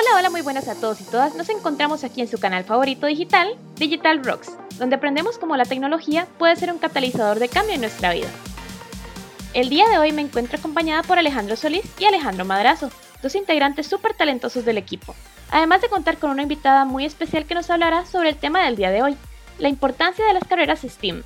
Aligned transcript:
Hola, 0.00 0.16
hola, 0.16 0.30
muy 0.30 0.42
buenas 0.42 0.68
a 0.68 0.76
todos 0.76 1.00
y 1.00 1.04
todas. 1.04 1.34
Nos 1.34 1.48
encontramos 1.48 2.04
aquí 2.04 2.20
en 2.20 2.28
su 2.28 2.38
canal 2.38 2.62
favorito 2.62 3.08
digital, 3.08 3.56
Digital 3.74 4.24
Rocks, 4.24 4.52
donde 4.78 4.94
aprendemos 4.94 5.38
cómo 5.38 5.56
la 5.56 5.64
tecnología 5.64 6.28
puede 6.38 6.54
ser 6.54 6.70
un 6.70 6.78
catalizador 6.78 7.40
de 7.40 7.48
cambio 7.48 7.74
en 7.74 7.80
nuestra 7.80 8.12
vida. 8.12 8.28
El 9.54 9.68
día 9.68 9.88
de 9.88 9.98
hoy 9.98 10.12
me 10.12 10.22
encuentro 10.22 10.56
acompañada 10.56 11.02
por 11.02 11.18
Alejandro 11.18 11.56
Solís 11.56 11.84
y 11.98 12.04
Alejandro 12.04 12.44
Madrazo, 12.44 12.92
dos 13.24 13.34
integrantes 13.34 13.88
súper 13.88 14.14
talentosos 14.14 14.64
del 14.64 14.78
equipo, 14.78 15.16
además 15.50 15.82
de 15.82 15.88
contar 15.88 16.18
con 16.18 16.30
una 16.30 16.42
invitada 16.42 16.84
muy 16.84 17.04
especial 17.04 17.44
que 17.44 17.56
nos 17.56 17.68
hablará 17.68 18.06
sobre 18.06 18.28
el 18.28 18.36
tema 18.36 18.64
del 18.64 18.76
día 18.76 18.92
de 18.92 19.02
hoy, 19.02 19.16
la 19.58 19.68
importancia 19.68 20.24
de 20.24 20.34
las 20.34 20.44
carreras 20.44 20.82
STEAM, 20.82 21.24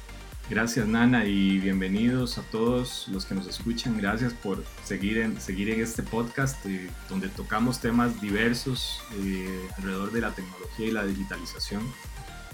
Gracias 0.51 0.87
Nana 0.87 1.25
y 1.25 1.59
bienvenidos 1.61 2.37
a 2.37 2.43
todos 2.43 3.09
los 3.09 3.25
que 3.25 3.35
nos 3.35 3.47
escuchan. 3.47 3.97
Gracias 3.97 4.35
por 4.35 4.63
seguir 4.85 5.19
en, 5.19 5.41
seguir 5.41 5.71
en 5.71 5.81
este 5.81 6.03
podcast 6.03 6.67
eh, 6.67 6.91
donde 7.09 7.29
tocamos 7.29 7.81
temas 7.81 8.21
diversos 8.21 9.01
eh, 9.23 9.69
alrededor 9.79 10.13
de 10.13 10.21
la 10.21 10.35
tecnología 10.35 10.87
y 10.87 10.91
la 10.91 11.07
digitalización 11.07 11.83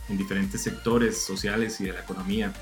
en 0.08 0.18
diferentes 0.18 0.62
sectores 0.62 1.20
sociales 1.20 1.80
y 1.80 1.86
de 1.86 1.94
la 1.94 2.00
economía. 2.00 2.52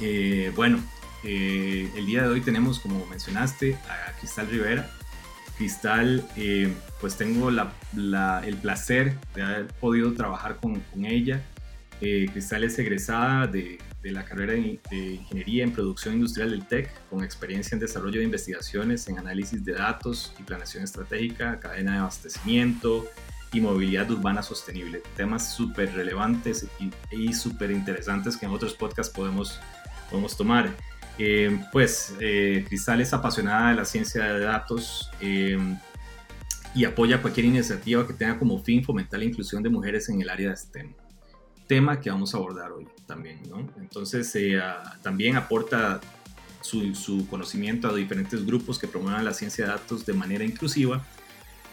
Eh, 0.00 0.50
bueno, 0.56 0.82
el 1.22 2.06
día 2.06 2.22
de 2.22 2.28
hoy 2.28 2.40
tenemos, 2.40 2.80
como 2.80 3.04
mencionaste, 3.06 3.74
a 3.74 4.12
Cristal 4.18 4.48
Rivera. 4.48 4.90
Cristal, 5.56 6.24
pues 7.00 7.16
tengo 7.16 7.50
el 7.50 8.56
placer 8.62 9.14
de 9.34 9.42
haber 9.42 9.66
podido 9.66 10.12
trabajar 10.14 10.56
con, 10.56 10.80
con 10.80 11.04
ella. 11.04 11.42
Cristal 12.00 12.64
es 12.64 12.78
egresada 12.78 13.46
de 13.46 13.78
de 14.02 14.12
la 14.12 14.24
carrera 14.24 14.52
de, 14.52 14.80
Ingeniería 14.90 15.64
en 15.64 15.72
Producción 15.72 16.14
Industrial 16.14 16.50
del 16.50 16.66
TEC, 16.66 16.90
con 17.10 17.24
experiencia 17.24 17.74
en 17.74 17.80
desarrollo 17.80 18.18
de 18.18 18.24
investigaciones 18.24 19.08
en 19.08 19.18
análisis 19.18 19.64
de 19.64 19.72
datos 19.72 20.32
y 20.38 20.42
planeación 20.42 20.84
estratégica, 20.84 21.58
cadena 21.58 21.92
de 21.92 21.98
abastecimiento 21.98 23.06
y 23.52 23.60
movilidad 23.60 24.10
urbana 24.10 24.42
sostenible. 24.42 25.02
Temas 25.16 25.54
súper 25.54 25.92
relevantes 25.94 26.66
y, 26.78 26.90
y 27.10 27.32
súper 27.32 27.70
interesantes 27.70 28.36
que 28.36 28.46
en 28.46 28.52
otros 28.52 28.74
podcasts 28.74 29.12
podemos, 29.12 29.58
podemos 30.10 30.36
tomar. 30.36 30.70
Eh, 31.18 31.60
pues 31.72 32.14
eh, 32.20 32.64
Cristal 32.68 33.00
es 33.00 33.12
apasionada 33.12 33.70
de 33.70 33.74
la 33.74 33.84
ciencia 33.84 34.24
de 34.24 34.40
datos 34.40 35.10
eh, 35.20 35.58
y 36.76 36.84
apoya 36.84 37.20
cualquier 37.20 37.46
iniciativa 37.46 38.06
que 38.06 38.12
tenga 38.12 38.38
como 38.38 38.62
fin 38.62 38.84
fomentar 38.84 39.18
la 39.18 39.24
inclusión 39.24 39.60
de 39.60 39.68
mujeres 39.68 40.08
en 40.10 40.22
el 40.22 40.30
área 40.30 40.50
de 40.50 40.56
STEM 40.56 40.94
tema 41.68 42.00
que 42.00 42.10
vamos 42.10 42.34
a 42.34 42.38
abordar 42.38 42.72
hoy 42.72 42.88
también, 43.06 43.40
¿no? 43.48 43.68
Entonces, 43.78 44.34
eh, 44.34 44.60
también 45.02 45.36
aporta 45.36 46.00
su, 46.60 46.94
su, 46.94 47.28
conocimiento 47.28 47.88
a 47.88 47.94
diferentes 47.94 48.44
grupos 48.44 48.78
que 48.78 48.88
promuevan 48.88 49.24
la 49.24 49.32
ciencia 49.32 49.66
de 49.66 49.70
datos 49.70 50.04
de 50.04 50.14
manera 50.14 50.44
inclusiva, 50.44 51.04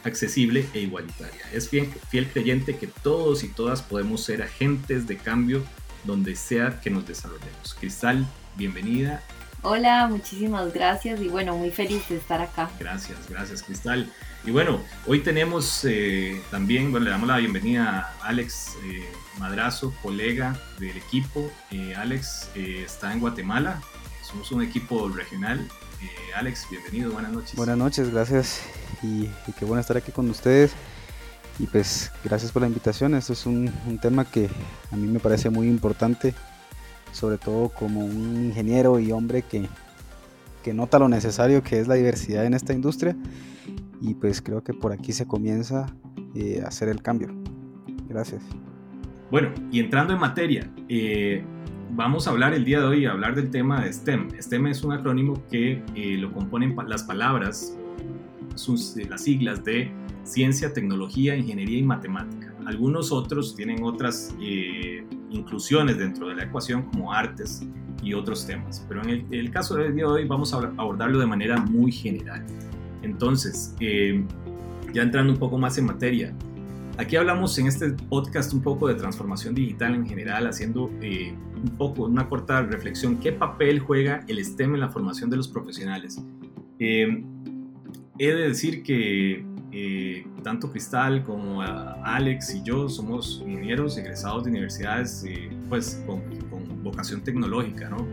accesible 0.04 0.68
e 0.74 0.82
igualitaria. 0.82 1.42
Es 1.52 1.70
fiel, 1.70 1.88
fiel 2.10 2.28
creyente 2.28 2.78
que 2.78 2.88
todos 2.88 3.44
y 3.44 3.48
todas 3.48 3.82
podemos 3.82 4.22
ser 4.24 4.44
agentes 4.44 5.08
de 5.08 5.18
cambio 5.18 5.64
donde 6.04 6.36
sea 6.36 6.80
que 6.82 6.92
nos 6.92 7.08
desarrollemos. 7.08 7.74
Cristal, 7.80 8.28
bienvenida. 8.56 9.24
Hola, 9.68 10.08
muchísimas 10.08 10.72
gracias 10.72 11.20
y 11.20 11.28
bueno, 11.28 11.58
muy 11.58 11.72
feliz 11.72 12.08
de 12.08 12.18
estar 12.18 12.40
acá. 12.40 12.70
Gracias, 12.80 13.18
gracias 13.28 13.64
Cristal. 13.64 14.08
Y 14.46 14.52
bueno, 14.52 14.80
hoy 15.08 15.22
tenemos 15.22 15.84
eh, 15.86 16.40
también, 16.52 16.92
bueno, 16.92 17.06
le 17.06 17.10
damos 17.10 17.28
la 17.28 17.38
bienvenida 17.38 18.14
a 18.22 18.28
Alex 18.28 18.76
eh, 18.86 19.12
Madrazo, 19.40 19.92
colega 20.04 20.56
del 20.78 20.96
equipo. 20.96 21.52
Eh, 21.72 21.96
Alex 21.96 22.52
está 22.54 23.12
en 23.12 23.20
Guatemala, 23.20 23.82
somos 24.22 24.52
un 24.52 24.62
equipo 24.62 25.10
regional. 25.10 25.68
Alex, 26.36 26.68
bienvenido, 26.70 27.12
buenas 27.12 27.32
noches. 27.32 27.56
Buenas 27.56 27.78
noches, 27.78 28.12
gracias 28.12 28.62
y, 29.02 29.32
qué 29.58 29.66
bueno 29.66 29.82
estar 29.82 29.98
aquí 29.98 30.12
con 30.12 30.30
ustedes. 30.30 30.74
Y 31.58 31.66
pues 31.66 32.12
gracias 32.24 32.52
por 32.52 32.62
la 32.62 32.68
invitación, 32.68 33.16
esto 33.16 33.34
es 33.34 33.48
un, 33.48 33.74
un 33.88 33.98
tema 33.98 34.26
que 34.26 34.48
a 34.92 34.96
mí 34.96 35.08
me 35.08 35.20
parece 35.20 35.50
muy 35.50 35.68
importante, 35.68 36.36
sobre 37.16 37.38
todo 37.38 37.70
como 37.70 38.04
un 38.04 38.46
ingeniero 38.48 39.00
y 39.00 39.12
hombre 39.12 39.42
que, 39.42 39.68
que 40.64 40.74
nota 40.74 41.00
lo 41.00 41.08
necesario 41.08 41.64
que 41.64 41.80
es 41.80 41.88
la 41.88 41.96
diversidad 41.96 42.46
en 42.46 42.54
esta 42.54 42.74
industria 42.74 43.16
y 44.02 44.14
pues 44.16 44.42
creo 44.42 44.64
que 44.64 44.74
por 44.74 44.92
aquí 44.92 45.14
se 45.14 45.26
comienza 45.26 45.88
eh, 46.36 46.62
a 46.64 46.68
hacer 46.68 46.90
el 46.90 47.02
cambio. 47.02 47.30
Gracias. 48.10 48.44
Bueno, 49.32 49.50
y 49.72 49.80
entrando 49.80 50.14
en 50.14 50.20
materia, 50.20 50.70
eh, 50.90 51.42
vamos 51.92 52.28
a 52.28 52.32
hablar 52.32 52.54
el 52.54 52.66
día 52.66 52.82
de 52.82 52.86
hoy, 52.86 53.06
a 53.06 53.12
hablar 53.12 53.34
del 53.34 53.50
tema 53.50 53.82
de 53.82 53.94
STEM. 53.94 54.30
STEM 54.38 54.68
es 54.68 54.84
un 54.84 54.92
acrónimo 54.92 55.42
que 55.50 55.82
eh, 55.96 56.18
lo 56.18 56.34
componen 56.34 56.76
las 56.88 57.04
palabras, 57.04 57.78
sus, 58.56 58.98
las 59.10 59.24
siglas 59.24 59.64
de 59.64 59.90
ciencia, 60.26 60.74
tecnología, 60.74 61.36
ingeniería 61.36 61.78
y 61.80 61.84
matemática. 61.84 62.54
Algunos 62.66 63.12
otros 63.12 63.56
tienen 63.56 63.84
otras 63.84 64.36
inclusiones 65.30 65.98
dentro 65.98 66.28
de 66.28 66.36
la 66.36 66.44
ecuación 66.44 66.84
como 66.84 67.14
artes 67.14 67.66
y 68.04 68.14
otros 68.14 68.46
temas, 68.46 68.86
pero 68.88 69.02
en 69.04 69.10
el, 69.10 69.26
el 69.32 69.52
caso 69.52 69.76
del 69.76 69.96
día 69.96 70.06
de 70.06 70.12
hoy 70.12 70.26
vamos 70.26 70.54
a 70.54 70.58
abordarlo 70.78 71.20
de 71.20 71.26
manera 71.26 71.58
muy 71.58 71.92
general. 71.92 72.46
Entonces, 73.06 73.76
eh, 73.80 74.26
ya 74.94 75.04
entrando 75.04 75.32
un 75.32 75.40
poco 75.40 75.58
más 75.58 75.78
en 75.78 75.86
materia, 75.86 76.34
aquí 76.98 77.16
hablamos 77.16 77.58
en 77.60 77.68
este 77.68 77.92
podcast 77.92 78.54
un 78.54 78.62
poco 78.62 78.88
de 78.88 78.96
transformación 78.96 79.54
digital 79.54 79.94
en 79.94 80.08
general, 80.08 80.48
haciendo 80.48 80.90
eh, 81.02 81.34
un 81.56 81.78
poco 81.78 82.06
una 82.06 82.28
corta 82.28 82.64
reflexión, 82.64 83.18
¿qué 83.18 83.32
papel 83.32 83.80
juega 83.80 84.26
el 84.28 84.44
STEM 84.44 84.76
en 84.76 84.82
la 84.82 84.90
formación 84.90 85.30
de 85.30 85.38
los 85.38 85.48
profesionales? 85.48 86.22
Eh, 86.80 87.24
he 88.18 88.28
de 88.28 88.48
decir 88.48 88.82
que 88.82 89.46
tanto 90.44 90.72
Cristal 90.72 91.24
como 91.24 91.62
Alex 91.62 92.56
y 92.56 92.64
yo 92.64 92.88
somos 92.88 93.44
ingenieros 93.46 93.98
egresados 93.98 94.44
de 94.44 94.52
universidades 94.52 95.26
pues 95.68 96.02
con, 96.06 96.22
con 96.50 96.84
vocación 96.84 97.22
tecnológica, 97.22 97.90
¿no? 97.90 98.08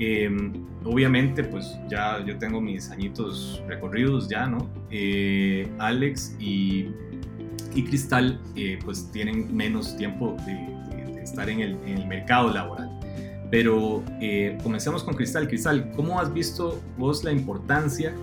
Em, 0.00 0.64
obviamente, 0.82 1.44
pues 1.44 1.76
ya 1.90 2.24
yo 2.24 2.38
tengo 2.38 2.58
mis 2.58 2.90
añitos 2.90 3.62
recorridos 3.68 4.28
ya, 4.28 4.46
¿no? 4.46 4.66
Eh, 4.90 5.68
Alex 5.78 6.34
y, 6.40 6.88
y 7.74 7.84
Cristal, 7.84 8.40
eh, 8.56 8.78
pues 8.82 9.12
tienen 9.12 9.54
menos 9.54 9.94
tiempo 9.98 10.36
de, 10.46 11.20
estar 11.22 11.50
en 11.50 11.60
el, 11.60 11.72
en 11.84 11.98
el, 11.98 12.06
mercado 12.06 12.50
laboral. 12.50 12.98
Pero 13.50 14.02
eh, 14.22 14.56
comencemos 14.62 15.04
con 15.04 15.14
Cristal. 15.14 15.46
Cristal, 15.48 15.92
¿cómo 15.94 16.18
has 16.18 16.32
visto 16.32 16.80
vos 16.96 17.22
la 17.22 17.32
importancia 17.32 18.14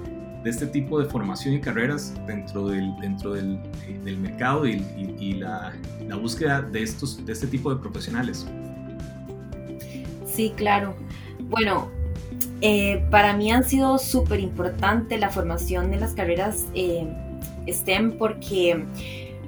de 0.47 0.51
este 0.51 0.65
tipo 0.65 0.97
de 0.97 1.05
formación 1.07 1.55
y 1.55 1.59
carreras 1.59 2.13
dentro 2.25 2.69
del, 2.69 2.95
dentro 3.01 3.33
del, 3.33 3.59
del 4.05 4.17
mercado 4.17 4.65
y, 4.65 5.33
la, 5.33 5.73
la, 6.07 6.15
búsqueda 6.15 6.61
de, 6.61 6.83
estos, 6.83 7.25
de 7.25 7.33
este 7.33 7.47
tipo 7.47 7.69
de 7.75 7.81
profesionales? 7.81 8.47
Sí, 10.25 10.53
claro. 10.55 10.95
Bueno, 11.49 11.91
eh, 12.61 13.05
para 13.11 13.35
mí 13.35 13.51
han 13.51 13.65
sido 13.65 13.97
súper 13.97 14.39
importante 14.39 15.17
la 15.17 15.29
formación 15.29 15.91
de 15.91 15.97
las 15.97 16.13
carreras 16.13 16.63
eh, 16.73 17.05
STEM 17.67 18.17
porque 18.17 18.85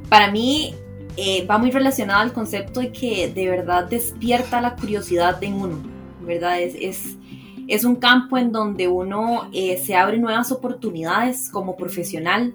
para 0.09 0.29
mí 0.31 0.75
eh, 1.15 1.47
va 1.49 1.57
muy 1.57 1.71
relacionado 1.71 2.19
al 2.19 2.33
concepto 2.33 2.81
de 2.81 2.91
que 2.91 3.31
de 3.33 3.49
verdad 3.49 3.85
despierta 3.85 4.59
la 4.59 4.75
curiosidad 4.75 5.41
en 5.45 5.53
uno, 5.53 5.77
¿verdad? 6.25 6.59
Es, 6.59 7.15
es 7.69 7.85
un 7.85 7.95
campo 7.95 8.37
en 8.37 8.51
donde 8.51 8.87
uno 8.87 9.49
se 9.51 9.95
abre 9.95 10.17
nuevas 10.17 10.51
oportunidades 10.51 11.49
como 11.49 11.75
profesional, 11.75 12.53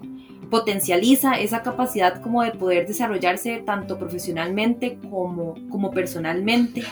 potencializa 0.49 1.39
esa 1.39 1.63
capacidad 1.63 2.21
como 2.21 2.43
de 2.43 2.51
poder 2.51 2.87
desarrollarse 2.87 3.63
tanto 3.65 3.97
profesionalmente 3.97 4.99
como, 5.09 5.55
como 5.69 5.91
personalmente. 5.91 6.83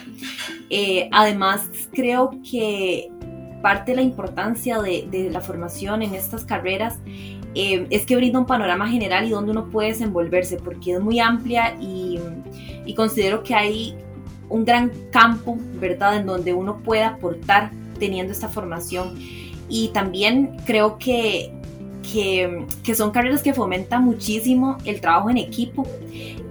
Eh, 0.69 1.09
además, 1.11 1.69
creo 1.91 2.31
que 2.49 3.11
parte 3.61 3.91
de 3.91 3.97
la 3.97 4.01
importancia 4.01 4.81
de, 4.81 5.07
de 5.09 5.29
la 5.29 5.39
formación 5.39 6.01
en 6.01 6.15
estas 6.15 6.45
carreras 6.45 6.99
eh, 7.55 7.85
es 7.89 8.05
que 8.05 8.15
brinda 8.15 8.39
un 8.39 8.45
panorama 8.45 8.89
general 8.89 9.27
y 9.27 9.29
donde 9.29 9.51
uno 9.51 9.69
puede 9.69 9.89
desenvolverse, 9.89 10.57
porque 10.57 10.93
es 10.93 10.99
muy 10.99 11.19
amplia 11.19 11.75
y, 11.79 12.19
y 12.85 12.93
considero 12.95 13.43
que 13.43 13.53
hay 13.53 13.95
un 14.49 14.65
gran 14.65 14.91
campo, 15.11 15.57
¿verdad?, 15.79 16.17
en 16.17 16.25
donde 16.25 16.53
uno 16.53 16.79
puede 16.79 17.03
aportar 17.03 17.71
teniendo 17.99 18.33
esta 18.33 18.49
formación. 18.49 19.17
Y 19.69 19.89
también 19.89 20.57
creo 20.65 20.97
que 20.97 21.51
que, 22.03 22.95
son 22.95 23.11
carreras 23.11 23.41
que 23.41 23.53
fomentan 23.53 24.03
muchísimo 24.03 24.77
el 24.85 25.01
trabajo 25.01 25.29
en 25.29 25.37
equipo, 25.37 25.87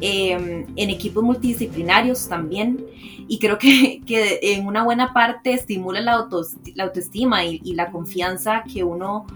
em, 0.00 0.66
en 0.74 0.90
equipos 0.90 1.22
multidisciplinarios 1.22 2.28
también. 2.28 2.84
Y 3.28 3.38
creo 3.38 3.58
que, 3.58 4.00
que 4.06 4.40
en 4.42 4.66
una 4.66 4.82
buena 4.82 5.12
parte 5.12 5.52
estimula 5.52 6.00
la, 6.00 6.26
la 6.74 6.84
autoestima 6.84 7.44
y, 7.44 7.60
la 7.74 7.90
confianza 7.90 8.64
que 8.64 8.82
uno 8.82 9.26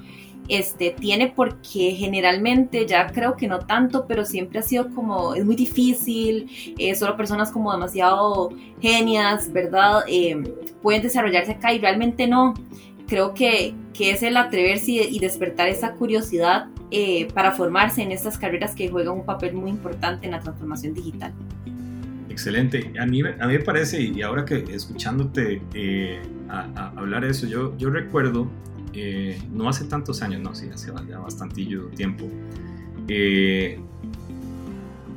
este, 0.49 0.91
tiene 0.91 1.33
porque 1.35 1.93
generalmente, 1.93 2.87
ya 2.87 3.07
creo 3.09 3.37
que 3.37 3.49
no 3.49 3.61
tanto, 3.61 4.07
pero 4.07 4.25
siempre 4.25 4.61
ha 4.61 4.63
sido 4.63 4.89
como, 4.95 5.35
es 5.35 5.45
muy 5.45 5.57
difícil, 5.57 6.75
eh, 6.79 6.95
solo 6.95 7.17
personas 7.17 7.51
como 7.51 7.73
demasiado 7.73 8.51
genias, 8.81 9.53
¿verdad? 9.53 10.05
Em, 10.09 10.45
pueden 10.83 11.03
desarrollarse 11.03 11.53
acá 11.53 11.73
y 11.73 11.79
realmente 11.79 12.27
no. 12.27 12.55
creo 13.09 13.35
que, 13.35 13.73
que 13.95 14.11
es 14.11 14.23
el 14.25 14.37
atreverse 14.37 14.91
y, 14.91 15.19
despertar 15.21 15.69
esa 15.69 15.93
curiosidad 15.93 16.67
eh, 16.91 17.29
para 17.35 17.53
formarse 17.53 18.03
en 18.03 18.11
estas 18.11 18.37
carreras 18.37 18.75
que 18.75 18.89
juegan 18.89 19.15
un 19.15 19.25
papel 19.25 19.55
muy 19.55 19.71
importante 19.71 20.27
en 20.27 20.33
la 20.33 20.41
transformación 20.41 20.93
digital. 20.93 21.33
Excelente. 22.37 22.93
A 23.01 23.07
mí, 23.07 23.23
a 23.23 23.47
mí 23.47 23.53
me 23.55 23.61
parece, 23.61 24.03
y 24.03 24.21
ahora 24.21 24.45
que 24.45 24.57
escuchándote 24.57 25.63
eh, 25.73 26.21
a, 26.51 26.93
hablar 26.97 27.25
de 27.25 27.31
eso, 27.31 27.47
yo, 27.47 27.75
yo 27.79 27.89
recuerdo, 27.89 28.51
eh, 28.97 29.39
no 29.53 29.69
hace 29.69 29.85
tantos 29.85 30.23
años, 30.23 30.41
no, 30.41 30.55
sí, 30.55 30.69
hace 30.73 30.93
ya 31.09 31.19
bastantillo 31.19 31.89
tiempo, 31.89 32.29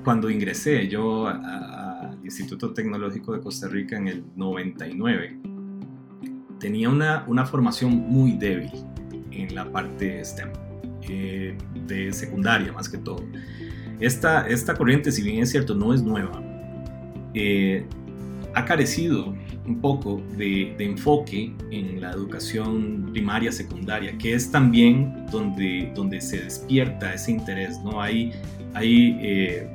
cuando 0.03 0.29
ingresé 0.29 0.87
yo 0.87 1.27
al 1.27 2.19
Instituto 2.23 2.73
Tecnológico 2.73 3.33
de 3.33 3.41
Costa 3.41 3.67
Rica 3.67 3.97
en 3.97 4.07
el 4.07 4.23
99, 4.35 5.39
tenía 6.59 6.89
una, 6.89 7.23
una 7.27 7.45
formación 7.45 7.91
muy 7.91 8.33
débil 8.33 8.71
en 9.31 9.55
la 9.55 9.71
parte 9.71 10.23
STEM, 10.23 10.49
eh, 11.09 11.57
de 11.87 12.13
secundaria 12.13 12.71
más 12.71 12.89
que 12.89 12.97
todo. 12.97 13.23
Esta, 13.99 14.47
esta 14.47 14.75
corriente, 14.75 15.11
si 15.11 15.23
bien 15.23 15.41
es 15.41 15.51
cierto, 15.51 15.75
no 15.75 15.93
es 15.93 16.03
nueva, 16.03 16.41
eh, 17.33 17.85
ha 18.53 18.65
carecido 18.65 19.35
un 19.69 19.79
poco 19.81 20.21
de, 20.35 20.75
enfoque 20.79 21.53
en 21.69 22.01
la 22.01 22.11
educación 22.11 23.09
primaria, 23.11 23.51
secundaria, 23.51 24.17
que 24.17 24.33
es 24.33 24.51
también 24.51 25.27
donde, 25.31 25.91
donde 25.95 26.19
se 26.19 26.41
despierta 26.41 27.13
ese 27.13 27.31
interés, 27.31 27.79
¿no? 27.83 28.01
Hay, 28.01 28.31
hay, 28.73 29.17
eh, 29.21 29.69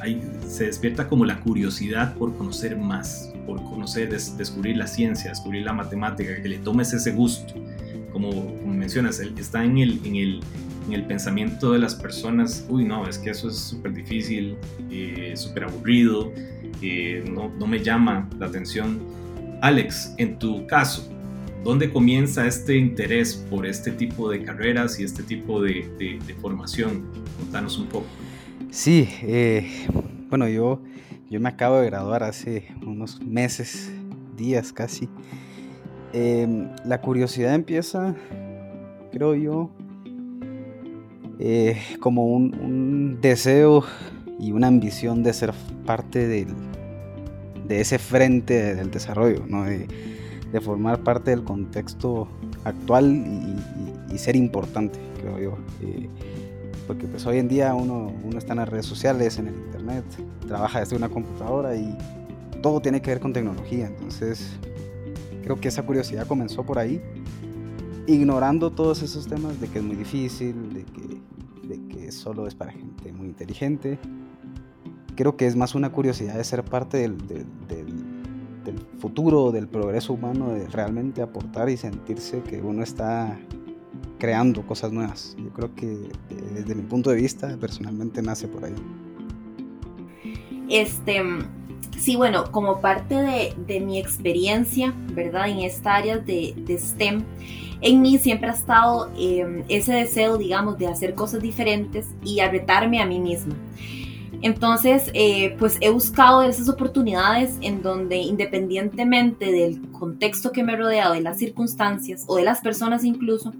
hay, 0.00 0.22
se 0.48 0.66
despierta 0.66 1.06
como 1.06 1.26
la 1.26 1.38
curiosidad 1.40 2.14
por 2.14 2.34
conocer 2.34 2.78
más, 2.78 3.30
por 3.46 3.62
conocer, 3.62 4.08
descubrir 4.08 4.78
la 4.78 4.86
ciencia, 4.86 5.30
descubrir 5.30 5.64
la 5.64 5.74
matemática, 5.74 6.40
que 6.42 6.48
le 6.48 6.58
tomes 6.58 6.94
ese 6.94 7.12
gusto. 7.12 7.54
Como, 8.10 8.30
como 8.30 8.72
mencionas, 8.72 9.20
está 9.20 9.64
en 9.64 9.76
el, 9.78 10.00
en, 10.06 10.16
el, 10.16 10.40
en 10.86 10.94
el 10.94 11.04
pensamiento 11.04 11.72
de 11.72 11.78
las 11.78 11.94
personas, 11.94 12.64
uy, 12.70 12.84
no, 12.84 13.06
es 13.06 13.18
que 13.18 13.30
eso 13.30 13.48
es 13.48 13.56
súper 13.56 13.92
difícil, 13.92 14.56
eh, 14.90 15.34
súper 15.36 15.64
aburrido, 15.64 16.32
no, 17.30 17.50
no 17.58 17.66
me 17.66 17.82
llama 17.82 18.28
la 18.38 18.46
atención. 18.46 19.00
Alex, 19.60 20.14
en 20.18 20.38
tu 20.38 20.66
caso, 20.66 21.10
¿dónde 21.62 21.90
comienza 21.90 22.46
este 22.46 22.76
interés 22.76 23.34
por 23.34 23.66
este 23.66 23.90
tipo 23.90 24.30
de 24.30 24.42
carreras 24.42 25.00
y 25.00 25.04
este 25.04 25.22
tipo 25.22 25.62
de, 25.62 25.88
de, 25.98 26.34
formación? 26.34 27.04
Contanos 27.38 27.78
un 27.78 27.86
poco. 27.86 28.06
Sí, 28.70 29.08
eh, 29.22 29.86
bueno, 30.28 30.48
yo 30.48 30.80
yo 31.34 31.40
me 31.40 31.48
acabo 31.48 31.78
de 31.78 31.86
graduar 31.86 32.22
hace 32.22 32.68
unos 32.86 33.20
meses, 33.20 33.90
días 34.36 34.72
casi. 34.72 35.08
Em, 36.12 36.68
la 36.84 37.00
curiosidad 37.00 37.54
empieza, 37.54 38.14
creo 39.10 39.34
yo, 39.34 39.70
eh, 41.40 41.76
como 41.98 42.26
un, 42.26 43.18
deseo 43.20 43.84
y 44.38 44.52
una 44.52 44.66
ambición 44.66 45.22
de 45.22 45.32
ser 45.32 45.52
parte 45.86 46.26
del, 46.26 46.48
de 47.66 47.80
ese 47.80 47.98
frente 47.98 48.74
del 48.74 48.90
desarrollo, 48.90 49.44
de, 49.46 50.60
formar 50.60 51.00
parte 51.00 51.30
del 51.30 51.42
contexto 51.42 52.28
actual 52.64 53.12
y, 54.12 54.18
ser 54.18 54.36
importante, 54.36 55.00
creo 55.20 55.40
yo. 55.40 55.58
Eh, 55.82 56.08
porque 56.86 57.08
pues 57.08 57.26
hoy 57.26 57.38
en 57.38 57.48
día 57.48 57.74
uno, 57.74 58.12
uno 58.22 58.38
está 58.38 58.52
en 58.52 58.60
las 58.60 58.68
redes 58.68 58.86
sociales, 58.86 59.38
en 59.38 59.48
el 59.48 59.54
internet, 59.56 60.04
trabaja 60.46 60.80
desde 60.80 60.94
una 60.94 61.08
computadora 61.08 61.74
y 61.74 61.96
todo 62.62 62.80
tiene 62.80 63.02
que 63.02 63.10
ver 63.10 63.20
con 63.20 63.32
tecnología. 63.32 63.86
Entonces, 63.86 64.52
creo 65.42 65.60
que 65.60 65.68
esa 65.68 65.82
curiosidad 65.82 66.26
comenzó 66.26 66.64
por 66.64 66.78
ahí, 66.78 67.00
ignorando 68.06 68.70
todos 68.70 69.02
esos 69.02 69.26
temas 69.26 69.60
de 69.60 69.68
que 69.68 69.78
es 69.78 69.84
muy 69.84 69.96
difícil, 69.96 70.72
de 70.72 70.84
que, 70.84 71.20
de 71.68 71.86
que 71.88 72.12
solo 72.12 72.46
es 72.46 72.54
para 72.54 72.72
gente 72.72 73.12
muy 73.12 73.28
inteligente. 73.28 73.98
Creo 75.16 75.36
que 75.36 75.46
es 75.46 75.56
más 75.56 75.74
una 75.74 75.92
curiosidad 75.92 76.34
de 76.34 76.44
ser 76.44 76.64
parte 76.64 76.98
del, 76.98 77.18
del, 77.26 77.46
del 78.64 78.78
futuro, 78.98 79.52
del 79.52 79.68
progreso 79.68 80.12
humano, 80.12 80.52
de 80.52 80.66
realmente 80.68 81.22
aportar 81.22 81.68
y 81.68 81.76
sentirse 81.76 82.42
que 82.42 82.60
uno 82.60 82.82
está 82.82 83.38
creando 84.18 84.66
cosas 84.66 84.92
nuevas. 84.92 85.36
Yo 85.38 85.50
creo 85.52 85.74
que 85.74 85.92
eh, 85.92 86.08
desde 86.54 86.74
mi 86.74 86.82
punto 86.82 87.10
de 87.10 87.16
vista, 87.16 87.56
personalmente 87.58 88.22
nace 88.22 88.48
por 88.48 88.64
ahí. 88.64 88.74
Este, 90.68 91.22
sí, 91.98 92.16
bueno, 92.16 92.50
como 92.50 92.80
parte 92.80 93.14
de, 93.14 93.54
de 93.66 93.80
mi 93.80 93.98
experiencia, 93.98 94.94
¿verdad? 95.12 95.48
En 95.48 95.60
esta 95.60 95.96
área 95.96 96.18
de, 96.18 96.54
de 96.56 96.78
STEM, 96.78 97.24
en 97.80 98.00
mí 98.00 98.18
siempre 98.18 98.48
ha 98.48 98.52
estado 98.52 99.10
em, 99.18 99.62
ese 99.68 99.92
deseo, 99.92 100.38
digamos, 100.38 100.78
de 100.78 100.86
hacer 100.86 101.14
cosas 101.14 101.42
diferentes 101.42 102.06
y 102.24 102.40
a 102.40 102.50
retarme 102.50 103.00
a 103.00 103.06
mí 103.06 103.20
misma. 103.20 103.54
Entonces, 104.44 105.10
eh, 105.14 105.56
pues 105.58 105.78
he 105.80 105.88
buscado 105.88 106.42
esas 106.42 106.68
oportunidades 106.68 107.56
en 107.62 107.80
donde 107.82 108.18
independientemente 108.18 109.50
del 109.50 109.90
contexto 109.90 110.52
que 110.52 110.62
me 110.62 110.74
ha 110.74 110.76
rodeado, 110.76 111.14
de 111.14 111.22
las 111.22 111.38
circunstancias 111.38 112.24
o 112.26 112.36
de 112.36 112.42
las 112.42 112.60
personas 112.60 113.04
incluso, 113.04 113.54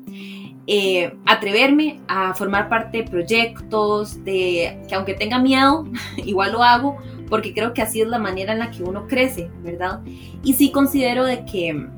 eh, 0.66 1.16
atreverme 1.25 2.00
a 2.06 2.34
formar 2.34 2.69
parte 2.69 2.98
de 2.98 3.04
proyectos, 3.04 4.22
de 4.25 4.78
que 4.86 4.94
aunque 4.94 5.14
tenga 5.14 5.38
miedo, 5.38 5.88
igual 6.19 6.52
lo 6.52 6.62
hago, 6.62 6.98
porque 7.31 7.54
creo 7.54 7.72
que 7.72 7.81
así 7.81 8.02
es 8.02 8.08
la 8.08 8.19
manera 8.19 8.52
en 8.52 8.58
la 8.58 8.70
que 8.70 8.82
uno 8.82 9.06
crece, 9.06 9.50
¿verdad? 9.62 10.02
Y 10.42 10.52
sí 10.52 10.70
considero 10.70 11.25
de 11.25 11.46
que 11.46 11.88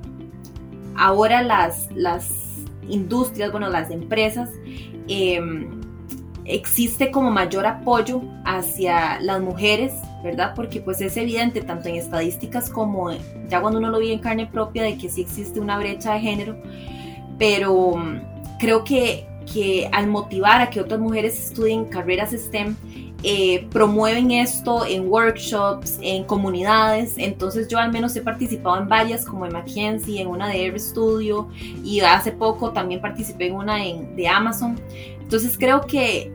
ahora 0.95 1.43
las, 1.43 1.89
las 1.93 2.31
industrias, 2.89 3.51
bueno, 3.51 3.69
las 3.69 3.91
empresas, 3.91 4.49
em, 5.09 5.81
existe 6.47 7.11
como 7.11 7.31
mayor 7.31 7.67
apoyo 7.67 8.23
hacia 8.45 9.21
las 9.21 9.41
mujeres, 9.41 9.95
¿verdad? 10.23 10.53
Porque 10.55 10.81
pues 10.81 11.01
es 11.01 11.17
evidente 11.17 11.61
tanto 11.61 11.89
en 11.89 11.97
estadísticas 11.97 12.71
como 12.71 13.11
ya 13.49 13.61
cuando 13.61 13.79
uno 13.79 13.91
lo 13.91 13.99
vive 13.99 14.15
en 14.15 14.21
carne 14.21 14.47
propia 14.47 14.83
de 14.83 14.97
que 14.97 15.09
sí 15.09 15.23
existe 15.23 15.61
una 15.61 15.79
brecha 15.79 16.15
de 16.15 16.21
género, 16.21 16.57
pero 17.39 17.95
creo 18.59 18.85
que, 18.85 19.27
que 19.53 19.89
al 19.93 20.07
motivar 20.07 20.61
a 20.61 20.71
que 20.71 20.81
otras 20.81 21.01
mujeres 21.01 21.39
estudien 21.39 21.85
carreras 21.87 22.31
STEM, 22.33 22.77
eh, 23.23 23.67
promueven 23.73 24.31
esto 24.31 24.85
en 24.87 25.09
workshops, 25.09 25.99
en 26.01 26.25
comunidades. 26.25 27.15
Entonces 27.17 27.67
yo 27.67 27.79
al 27.79 27.91
menos 27.91 28.15
he 28.15 28.21
participado 28.21 28.79
en 28.81 28.89
varias, 28.89 29.25
como 29.25 29.47
en 29.47 29.53
McKinsey, 29.53 30.19
en 30.19 30.29
una 30.29 30.49
de 30.49 30.79
Studio 30.79 31.49
y 31.83 32.01
hace 32.01 32.31
poco 32.31 32.71
también 32.71 33.01
participé 33.01 33.49
en 33.49 33.55
una 33.55 33.79
de 33.79 34.29
Amazon. 34.29 34.79
Entonces 35.27 35.59
creo 35.59 35.81
que, 35.81 36.31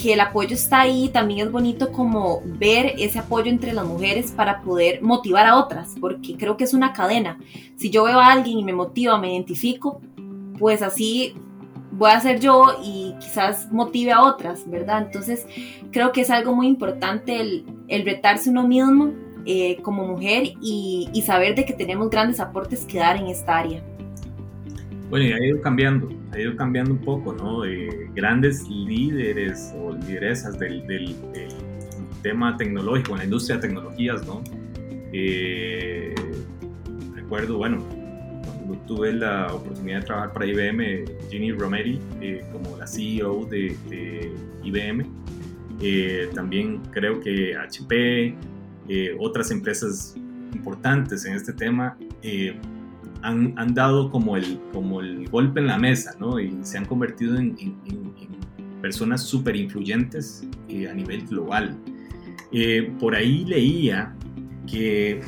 que 0.00 0.14
el 0.14 0.20
apoyo 0.20 0.54
está 0.54 0.80
ahí. 0.80 1.10
También 1.10 1.46
es 1.46 1.52
bonito 1.52 1.92
como 1.92 2.40
ver 2.46 2.94
ese 2.96 3.18
apoyo 3.18 3.50
entre 3.50 3.74
las 3.74 3.84
mujeres 3.84 4.32
para 4.32 4.62
poder 4.62 5.02
motivar 5.02 5.46
a 5.46 5.58
otras, 5.58 5.94
porque 6.00 6.38
creo 6.38 6.56
que 6.56 6.64
es 6.64 6.72
una 6.72 6.94
cadena. 6.94 7.38
Si 7.76 7.90
yo 7.90 8.04
veo 8.04 8.18
a 8.18 8.32
alguien 8.32 8.58
y 8.58 8.64
me 8.64 8.72
motiva, 8.72 9.18
me 9.18 9.34
identifico, 9.34 10.00
pues 10.58 10.80
así 10.80 11.34
voy 11.92 12.12
a 12.12 12.20
ser 12.20 12.40
yo 12.40 12.78
y 12.82 13.14
quizás 13.20 13.70
motive 13.70 14.12
a 14.12 14.22
otras, 14.22 14.68
¿verdad? 14.70 15.02
Entonces 15.02 15.46
creo 15.90 16.12
que 16.12 16.22
es 16.22 16.30
algo 16.30 16.54
muy 16.54 16.66
importante 16.66 17.38
el, 17.38 17.66
el 17.88 18.06
retarse 18.06 18.48
uno 18.48 18.66
mismo 18.66 19.12
eh, 19.44 19.82
como 19.82 20.06
mujer 20.06 20.54
y, 20.62 21.10
y, 21.12 21.22
saber 21.22 21.54
de 21.54 21.66
que 21.66 21.74
tenemos 21.74 22.08
grandes 22.08 22.40
aportes 22.40 22.86
que 22.86 22.98
dar 22.98 23.16
en 23.16 23.26
esta 23.26 23.58
área. 23.58 23.82
Bueno, 25.10 25.26
y 25.26 25.32
ha 25.32 25.44
ido 25.44 25.60
cambiando, 25.60 26.08
ha 26.32 26.38
ido 26.38 26.56
cambiando 26.56 26.92
un 26.92 27.00
poco, 27.00 27.32
¿no? 27.32 27.62
De 27.62 28.08
grandes 28.14 28.68
líderes 28.68 29.74
o 29.76 29.92
lideresas 29.92 30.58
del, 30.58 30.86
del, 30.86 31.14
tema 32.22 32.56
tecnológico, 32.56 33.12
en 33.12 33.18
la 33.18 33.24
industria 33.24 33.56
de 33.56 33.62
tecnologías, 33.62 34.26
¿no? 34.26 34.42
Eh, 35.12 36.14
recuerdo, 37.14 37.56
bueno, 37.56 37.82
tuve 38.86 39.12
la 39.12 39.54
oportunidad 39.54 40.00
de 40.00 40.06
trabajar 40.06 40.32
para 40.32 40.46
IBM, 40.46 41.04
Ginny 41.30 41.52
Romeri, 41.52 42.00
eh, 42.20 42.44
como 42.52 42.76
la 42.76 42.86
CEO 42.86 43.46
de, 43.46 43.76
IBM. 44.62 45.06
Eh, 45.80 46.28
también 46.34 46.82
creo 46.90 47.20
que 47.20 47.56
HP, 47.56 48.34
eh, 48.88 49.16
otras 49.18 49.50
empresas 49.50 50.14
importantes 50.52 51.24
en 51.24 51.34
este 51.34 51.52
tema, 51.52 51.96
han, 53.22 53.54
han, 53.58 53.74
dado 53.74 54.10
como 54.10 54.36
el, 54.36 54.58
como 54.72 55.00
el 55.00 55.28
golpe 55.28 55.60
en 55.60 55.66
la 55.66 55.78
mesa, 55.78 56.14
¿no? 56.18 56.38
Y 56.40 56.56
se 56.62 56.78
han 56.78 56.84
convertido 56.84 57.36
en, 57.36 57.54
personas 58.80 59.24
súper 59.24 59.56
influyentes 59.56 60.42
a 60.68 60.94
nivel 60.94 61.26
global. 61.26 61.76
por 62.98 63.14
ahí 63.14 63.44
leía 63.44 64.14
que, 64.66 65.20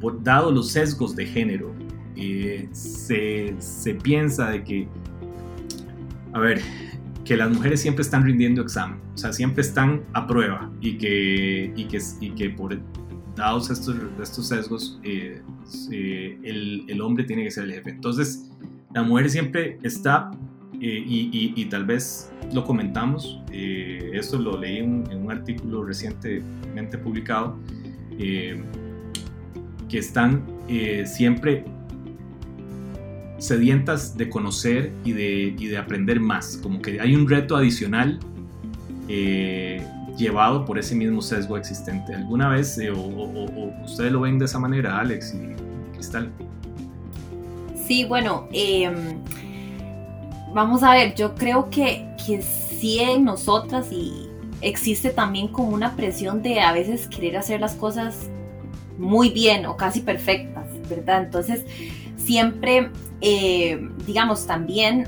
por, 0.00 0.22
dado 0.22 0.50
los 0.50 0.70
sesgos 0.70 1.14
de 1.14 1.26
género 1.26 1.74
eh, 2.16 2.68
se, 2.72 3.54
se, 3.58 3.94
piensa 3.94 4.50
de 4.50 4.64
que, 4.64 4.88
a 6.32 6.38
ver, 6.38 6.60
que 7.24 7.36
las 7.36 7.50
mujeres 7.50 7.80
siempre 7.80 8.02
están 8.02 8.24
rindiendo 8.24 8.62
examen, 8.62 9.00
o 9.14 9.18
sea, 9.18 9.32
siempre 9.32 9.62
están 9.62 10.02
a 10.12 10.26
prueba 10.26 10.70
y 10.80 10.98
que, 10.98 11.72
y 11.76 11.84
que, 11.84 11.98
y 12.20 12.30
que 12.30 12.50
por 12.50 12.78
dados 13.36 13.70
estos, 13.70 13.96
estos 14.20 14.48
sesgos, 14.48 15.00
eh, 15.02 15.42
el, 15.90 16.84
el, 16.88 17.00
hombre 17.00 17.24
tiene 17.24 17.44
que 17.44 17.50
ser 17.50 17.64
el 17.64 17.72
jefe. 17.72 17.90
Entonces, 17.90 18.50
la 18.94 19.02
mujer 19.02 19.30
siempre 19.30 19.78
está, 19.82 20.30
eh, 20.80 21.04
y, 21.06 21.64
tal 21.66 21.84
vez 21.84 22.32
lo 22.52 22.64
comentamos, 22.64 23.40
eh, 23.52 24.10
esto 24.14 24.38
lo 24.38 24.58
leí 24.58 24.78
en, 24.78 25.04
un 25.12 25.30
artículo 25.30 25.84
recientemente 25.84 26.98
publicado, 26.98 27.58
eh, 28.18 28.62
que 29.88 29.98
están 29.98 30.44
siempre 31.04 31.64
sedientas 33.38 34.16
de 34.16 34.28
conocer 34.28 34.92
y 35.04 35.12
de, 35.12 35.54
y 35.58 35.66
de, 35.66 35.76
aprender 35.76 36.20
más, 36.20 36.58
como 36.62 36.80
que 36.80 37.00
hay 37.00 37.14
un 37.14 37.28
reto 37.28 37.56
adicional 37.56 38.18
llevado 40.20 40.64
por 40.64 40.78
ese 40.78 40.94
mismo 40.94 41.22
sesgo 41.22 41.56
existente. 41.56 42.14
¿Alguna 42.14 42.48
vez 42.50 42.78
o, 42.94 43.72
ustedes 43.84 44.12
lo 44.12 44.20
ven 44.20 44.38
de 44.38 44.44
esa 44.44 44.58
manera, 44.58 44.98
Alex 44.98 45.34
y 45.34 45.92
Cristal? 45.94 46.30
Sí, 47.86 48.04
bueno, 48.04 48.46
em, 48.52 49.18
vamos 50.54 50.82
a 50.82 50.92
ver, 50.92 51.14
yo 51.14 51.34
creo 51.34 51.68
que, 51.70 52.06
que 52.24 52.42
sí 52.42 53.00
en 53.00 53.24
nosotras 53.24 53.90
y 53.90 54.28
existe 54.60 55.10
también 55.10 55.48
como 55.48 55.70
una 55.70 55.96
presión 55.96 56.42
de 56.42 56.60
a 56.60 56.72
veces 56.72 57.08
querer 57.08 57.36
hacer 57.36 57.60
las 57.60 57.74
cosas 57.74 58.28
muy 58.98 59.30
bien 59.30 59.66
o 59.66 59.76
casi 59.76 60.00
perfectas, 60.00 60.66
¿verdad? 60.88 61.22
Entonces, 61.24 61.64
siempre, 62.16 62.90
eh, 63.20 63.88
digamos, 64.06 64.46
también, 64.46 65.06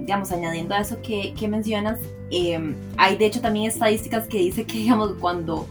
digamos, 0.00 0.32
añadiendo 0.32 0.74
a 0.74 0.80
eso 0.80 1.00
que, 1.02 1.34
mencionas, 1.48 2.00
em, 2.30 2.76
hay 2.96 3.16
de 3.16 3.26
hecho 3.26 3.40
también 3.40 3.66
estadísticas 3.66 4.26
que 4.26 4.38
dice 4.38 4.64
que, 4.66 4.78
digamos, 4.78 5.14
cuando 5.20 5.66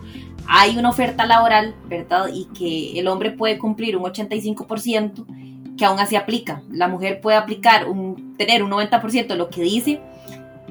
hay 0.48 0.78
una 0.78 0.90
oferta 0.90 1.26
laboral, 1.26 1.76
¿verdad? 1.88 2.28
Y 2.34 2.46
que 2.46 3.00
el 3.00 3.08
hombre 3.08 3.32
puede 3.32 3.60
cumplir 3.60 3.96
un 3.96 4.04
85%, 4.04 5.26
que 5.78 5.86
aún 5.86 6.00
así 6.00 6.16
aplica. 6.16 6.64
La 6.72 6.88
mujer 6.88 7.22
puede 7.22 7.38
aplicar, 7.38 7.86
tener 8.38 8.64
un 8.64 8.72
90% 8.72 9.28
de 9.28 9.36
lo 9.36 9.50
que 9.50 9.62
dice, 9.62 10.02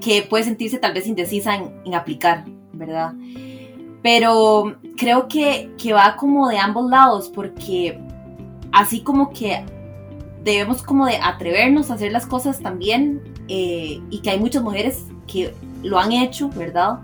que 0.01 0.23
puede 0.23 0.45
sentirse 0.45 0.79
tal 0.79 0.95
vez 0.95 1.07
indecisa 1.07 1.55
en, 1.55 1.95
aplicar, 1.95 2.45
¿verdad? 2.73 3.15
Pero 4.03 4.77
creo 4.97 5.29
que, 5.29 5.71
que, 5.79 5.93
va 5.93 6.17
como 6.17 6.49
de 6.49 6.59
ambos 6.59 6.91
lados, 6.91 7.31
porque 7.33 7.99
así 8.73 9.01
como 9.01 9.31
que 9.31 9.65
debemos 10.43 10.83
como 10.83 11.07
de 11.07 11.17
atrevernos 11.17 11.91
a 11.91 11.95
hacer 11.95 12.13
las 12.13 12.27
cosas 12.27 12.61
también, 12.61 13.23
eh, 13.49 14.01
y 14.11 14.21
que 14.21 14.31
hay 14.31 14.39
muchas 14.39 14.63
mujeres 14.63 15.07
que 15.27 15.55
lo 15.83 15.99
han 15.99 16.13
hecho, 16.13 16.49
¿verdad? 16.51 16.99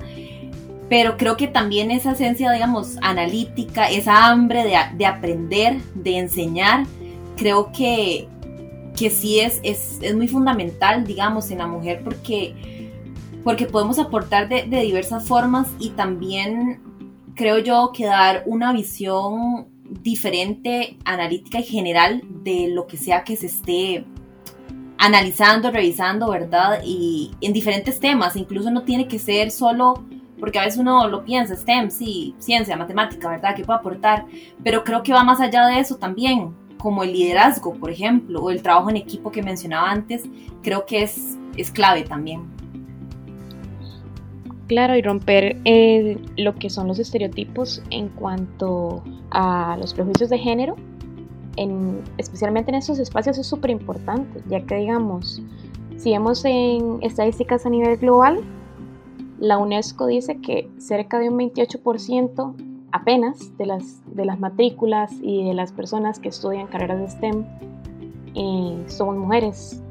Pero 0.88 1.16
creo 1.16 1.36
que 1.36 1.46
también 1.46 1.90
esa 1.90 2.12
esencia, 2.12 2.52
digamos, 2.52 2.98
analítica, 3.00 3.86
esa 3.86 4.26
hambre 4.28 4.64
de, 4.64 4.76
de 4.96 5.06
aprender, 5.06 5.80
de 5.94 6.18
enseñar, 6.18 6.84
creo 7.36 7.72
que, 7.72 8.28
que 8.96 9.10
sí 9.10 9.40
es, 9.40 9.60
es, 9.62 9.98
es, 10.02 10.14
muy 10.14 10.28
fundamental, 10.28 11.04
digamos, 11.04 11.50
en 11.50 11.58
la 11.58 11.66
mujer 11.66 12.02
porque, 12.04 12.90
porque 13.42 13.66
podemos 13.66 13.98
aportar 13.98 14.48
de, 14.48 14.64
de, 14.64 14.82
diversas 14.82 15.26
formas 15.26 15.68
y 15.78 15.90
también 15.90 16.80
creo 17.34 17.58
yo 17.58 17.90
que 17.92 18.04
dar 18.04 18.42
una 18.46 18.72
visión 18.72 19.68
diferente, 20.02 20.96
analítica 21.04 21.60
y 21.60 21.64
general 21.64 22.22
de 22.42 22.68
lo 22.68 22.86
que 22.86 22.96
sea 22.96 23.24
que 23.24 23.36
se 23.36 23.46
esté 23.46 24.04
analizando, 25.04 25.70
revisando, 25.70 26.30
¿verdad? 26.30 26.80
Y 26.82 27.30
en 27.42 27.52
diferentes 27.52 28.00
temas, 28.00 28.36
incluso 28.36 28.70
no 28.70 28.84
tiene 28.84 29.06
que 29.06 29.18
ser 29.18 29.50
solo 29.50 30.02
porque 30.40 30.58
a 30.58 30.64
veces 30.64 30.80
uno 30.80 31.08
lo 31.08 31.24
piensa, 31.24 31.54
STEM, 31.54 31.90
sí, 31.90 32.34
ciencia, 32.38 32.76
matemática, 32.76 33.28
¿verdad? 33.28 33.54
Que 33.54 33.64
puede 33.64 33.78
aportar, 33.78 34.24
pero 34.62 34.82
creo 34.82 35.02
que 35.02 35.12
va 35.12 35.22
más 35.22 35.40
allá 35.40 35.66
de 35.66 35.78
eso 35.78 35.96
también, 35.96 36.54
como 36.78 37.02
el 37.02 37.12
liderazgo, 37.12 37.74
por 37.74 37.90
ejemplo, 37.90 38.40
o 38.40 38.50
el 38.50 38.62
trabajo 38.62 38.88
en 38.90 38.96
equipo 38.96 39.30
que 39.30 39.42
mencionaba 39.42 39.90
antes, 39.90 40.24
creo 40.62 40.86
que 40.86 41.02
es, 41.02 41.38
es 41.56 41.70
clave 41.70 42.02
también. 42.02 42.42
Claro, 44.68 44.96
y 44.96 45.02
romper 45.02 45.58
eh, 45.66 46.18
lo 46.38 46.54
que 46.54 46.70
son 46.70 46.88
los 46.88 46.98
estereotipos 46.98 47.82
en 47.90 48.08
cuanto 48.08 49.04
a 49.30 49.76
los 49.78 49.92
prejuicios 49.92 50.30
de 50.30 50.38
género, 50.38 50.76
en, 51.56 52.02
especialmente 52.18 52.70
en 52.70 52.76
estos 52.76 52.98
espacios, 52.98 53.38
es 53.38 53.46
súper 53.46 53.70
importante, 53.70 54.42
ya 54.48 54.64
que 54.64 54.76
digamos, 54.76 55.42
si 55.96 56.10
vemos 56.10 56.44
en 56.44 56.98
estadísticas 57.02 57.66
a 57.66 57.70
nivel 57.70 57.96
global, 57.98 58.40
la 59.38 59.58
UNESCO 59.58 60.06
dice 60.06 60.40
que 60.40 60.70
cerca 60.78 61.18
de 61.18 61.28
un 61.28 61.38
28% 61.38 62.54
apenas 62.92 63.56
de 63.58 63.66
las, 63.66 64.02
de 64.14 64.24
las 64.24 64.38
matrículas 64.38 65.12
y 65.20 65.44
de 65.44 65.54
las 65.54 65.72
personas 65.72 66.20
que 66.20 66.28
estudian 66.28 66.66
carreras 66.68 67.00
de 67.00 67.10
STEM 67.10 67.44
eh, 68.34 68.84
somos 68.86 69.16
mujeres. 69.16 69.82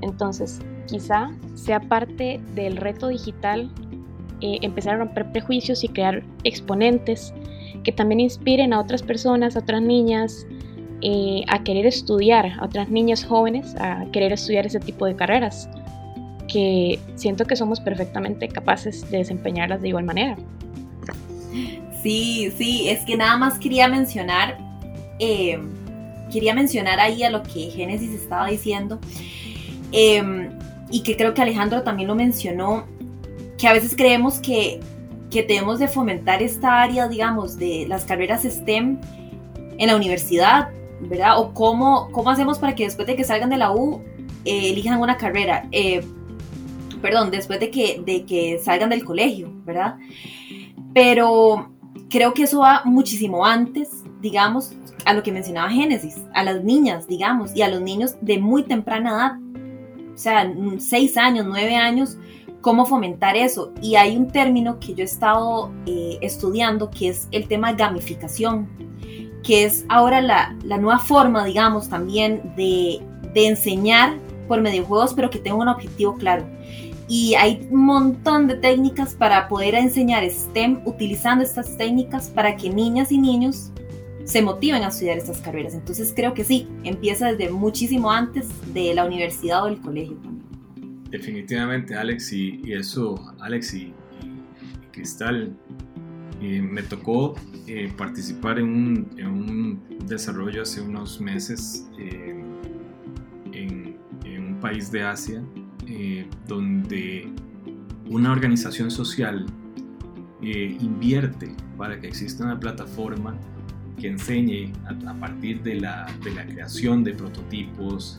Entonces, 0.00 0.60
quizá 0.86 1.30
sea 1.54 1.80
parte 1.80 2.40
del 2.54 2.76
reto 2.76 3.08
digital 3.08 3.70
eh, 4.40 4.58
empezar 4.62 4.94
a 4.94 4.98
romper 4.98 5.32
prejuicios 5.32 5.84
y 5.84 5.88
crear 5.88 6.22
exponentes 6.44 7.32
que 7.82 7.92
también 7.92 8.20
inspiren 8.20 8.72
a 8.72 8.80
otras 8.80 9.02
personas, 9.02 9.56
a 9.56 9.60
otras 9.60 9.82
niñas, 9.82 10.46
eh, 11.06 11.44
a 11.48 11.62
querer 11.62 11.84
estudiar, 11.84 12.46
a 12.58 12.64
otras 12.64 12.88
niñas 12.88 13.26
jóvenes, 13.26 13.76
a 13.76 14.06
querer 14.10 14.32
estudiar 14.32 14.64
ese 14.64 14.80
tipo 14.80 15.04
de 15.04 15.14
carreras, 15.14 15.68
que 16.48 16.98
siento 17.14 17.44
que 17.44 17.56
somos 17.56 17.78
perfectamente 17.78 18.48
capaces 18.48 19.10
de 19.10 19.18
desempeñarlas 19.18 19.82
de 19.82 19.88
igual 19.88 20.04
manera. 20.04 20.38
Sí, 22.02 22.50
sí, 22.56 22.88
es 22.88 23.04
que 23.04 23.18
nada 23.18 23.36
más 23.36 23.58
quería 23.58 23.86
mencionar, 23.86 24.56
eh, 25.18 25.58
quería 26.32 26.54
mencionar 26.54 26.98
ahí 27.00 27.22
a 27.22 27.28
lo 27.28 27.42
que 27.42 27.70
Génesis 27.70 28.12
estaba 28.12 28.48
diciendo, 28.48 28.98
em, 29.92 30.58
y 30.90 31.02
que 31.02 31.18
creo 31.18 31.34
que 31.34 31.42
Alejandro 31.42 31.82
también 31.82 32.08
lo 32.08 32.14
mencionó, 32.14 32.86
que 33.58 33.68
a 33.68 33.74
veces 33.74 33.94
creemos 33.94 34.38
que, 34.38 34.80
que 35.30 35.42
debemos 35.42 35.80
de 35.80 35.88
fomentar 35.88 36.42
esta 36.42 36.80
área, 36.80 37.08
digamos, 37.08 37.58
de 37.58 37.84
las 37.88 38.06
carreras 38.06 38.44
STEM 38.44 38.98
en 39.76 39.86
la 39.86 39.96
universidad, 39.96 40.70
¿verdad? 41.08 41.38
O 41.38 41.52
cómo, 41.52 42.10
cómo 42.12 42.30
hacemos 42.30 42.58
para 42.58 42.74
que 42.74 42.84
después 42.84 43.06
de 43.06 43.16
que 43.16 43.24
salgan 43.24 43.50
de 43.50 43.56
la 43.56 43.72
U 43.72 44.02
eh, 44.44 44.70
elijan 44.70 45.00
una 45.00 45.16
carrera, 45.16 45.68
eh, 45.72 46.04
perdón, 47.00 47.30
después 47.30 47.60
de 47.60 47.70
que, 47.70 48.02
de 48.04 48.24
que 48.24 48.58
salgan 48.58 48.90
del 48.90 49.04
colegio, 49.04 49.52
¿verdad? 49.64 49.96
Pero 50.92 51.70
creo 52.08 52.34
que 52.34 52.44
eso 52.44 52.60
va 52.60 52.82
muchísimo 52.84 53.44
antes, 53.44 53.90
digamos, 54.20 54.72
a 55.04 55.12
lo 55.12 55.22
que 55.22 55.32
mencionaba 55.32 55.70
Génesis, 55.70 56.16
a 56.34 56.44
las 56.44 56.62
niñas, 56.64 57.06
digamos, 57.06 57.54
y 57.54 57.62
a 57.62 57.68
los 57.68 57.80
niños 57.80 58.16
de 58.20 58.38
muy 58.38 58.62
temprana 58.62 59.10
edad, 59.10 59.32
o 60.14 60.16
sea, 60.16 60.50
seis 60.78 61.16
años, 61.16 61.44
nueve 61.48 61.74
años, 61.74 62.16
cómo 62.60 62.86
fomentar 62.86 63.36
eso. 63.36 63.72
Y 63.82 63.96
hay 63.96 64.16
un 64.16 64.28
término 64.28 64.80
que 64.80 64.94
yo 64.94 65.02
he 65.02 65.04
estado 65.04 65.70
eh, 65.86 66.18
estudiando 66.22 66.90
que 66.90 67.08
es 67.08 67.28
el 67.30 67.46
tema 67.46 67.72
gamificación, 67.72 68.68
que 69.44 69.64
es 69.64 69.84
ahora 69.88 70.20
la, 70.20 70.56
la 70.64 70.78
nueva 70.78 70.98
forma, 70.98 71.44
digamos, 71.44 71.88
también 71.88 72.54
de, 72.56 73.00
de 73.32 73.46
enseñar 73.46 74.14
por 74.48 74.60
medio 74.60 74.82
de 74.82 74.88
juegos, 74.88 75.14
pero 75.14 75.30
que 75.30 75.38
tenga 75.38 75.56
un 75.56 75.68
objetivo 75.68 76.14
claro 76.16 76.44
y 77.08 77.34
hay 77.34 77.66
un 77.70 77.84
montón 77.84 78.46
de 78.48 78.56
técnicas 78.56 79.14
para 79.14 79.48
poder 79.48 79.74
enseñar 79.74 80.28
STEM 80.28 80.80
utilizando 80.86 81.44
estas 81.44 81.76
técnicas 81.76 82.30
para 82.30 82.56
que 82.56 82.70
niñas 82.70 83.12
y 83.12 83.18
niños 83.18 83.70
se 84.24 84.40
motiven 84.40 84.82
a 84.82 84.88
estudiar 84.88 85.18
estas 85.18 85.40
carreras. 85.40 85.74
Entonces 85.74 86.12
creo 86.16 86.32
que 86.32 86.44
sí, 86.44 86.66
empieza 86.82 87.32
desde 87.32 87.52
muchísimo 87.52 88.10
antes 88.10 88.48
de 88.72 88.94
la 88.94 89.04
universidad 89.04 89.64
o 89.64 89.66
del 89.66 89.80
colegio. 89.80 90.16
Definitivamente, 91.10 91.94
Alex, 91.94 92.32
y, 92.32 92.62
eso, 92.72 93.14
Alex 93.38 93.74
y, 93.74 93.92
Cristal, 94.90 95.54
eh, 96.40 96.60
me 96.60 96.82
tocó 96.82 97.34
eh, 97.66 97.92
participar 97.96 98.58
en 98.58 98.68
un, 98.68 99.82
desarrollo 100.06 100.62
hace 100.62 100.80
unos 100.80 101.20
meses 101.20 101.88
eh, 101.98 102.42
en, 103.52 103.94
un 104.36 104.60
país 104.60 104.90
de 104.90 105.02
Asia 105.02 105.42
donde 106.46 107.28
una 108.10 108.32
organización 108.32 108.90
social 108.90 109.46
invierte 110.40 111.54
para 111.76 112.00
que 112.00 112.08
exista 112.08 112.44
una 112.44 112.58
plataforma 112.58 113.36
que 113.98 114.08
enseñe 114.08 114.72
a, 115.06 115.14
partir 115.14 115.62
de 115.62 115.80
la, 115.80 116.06
creación 116.22 117.04
de 117.04 117.12
prototipos 117.12 118.18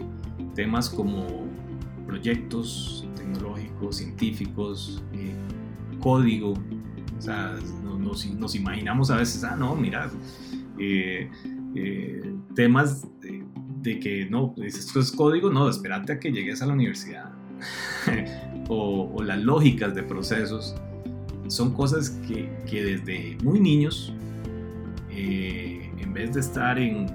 temas 0.55 0.89
como 0.89 1.48
proyectos 2.07 3.07
tecnológicos, 3.15 3.98
científicos, 3.98 5.03
código. 6.00 6.53
Nos, 8.05 8.25
nos, 8.25 8.55
imaginamos 8.55 9.12
a 9.12 9.17
veces, 9.17 9.43
ah, 9.43 9.55
no, 9.55 9.75
mira, 9.75 10.09
temas 12.55 13.07
de, 13.19 13.43
de, 13.81 14.00
que 14.00 14.27
no, 14.29 14.53
esto 14.63 15.00
es 15.00 15.12
código, 15.12 15.50
no, 15.50 15.67
espérate 15.67 16.13
a 16.13 16.19
que 16.19 16.31
llegues 16.31 16.62
a 16.62 16.67
la 16.67 16.74
universidad 16.74 17.33
o, 18.69 19.21
las 19.24 19.41
lógicas 19.41 19.95
de 19.95 20.03
procesos, 20.03 20.75
son 21.47 21.74
cosas 21.74 22.09
que, 22.27 22.50
desde 22.71 23.38
muy 23.43 23.59
niños, 23.59 24.13
eh, 25.09 25.91
en 25.97 26.13
vez 26.13 26.33
de 26.33 26.39
estar 26.39 26.79
en, 26.79 27.07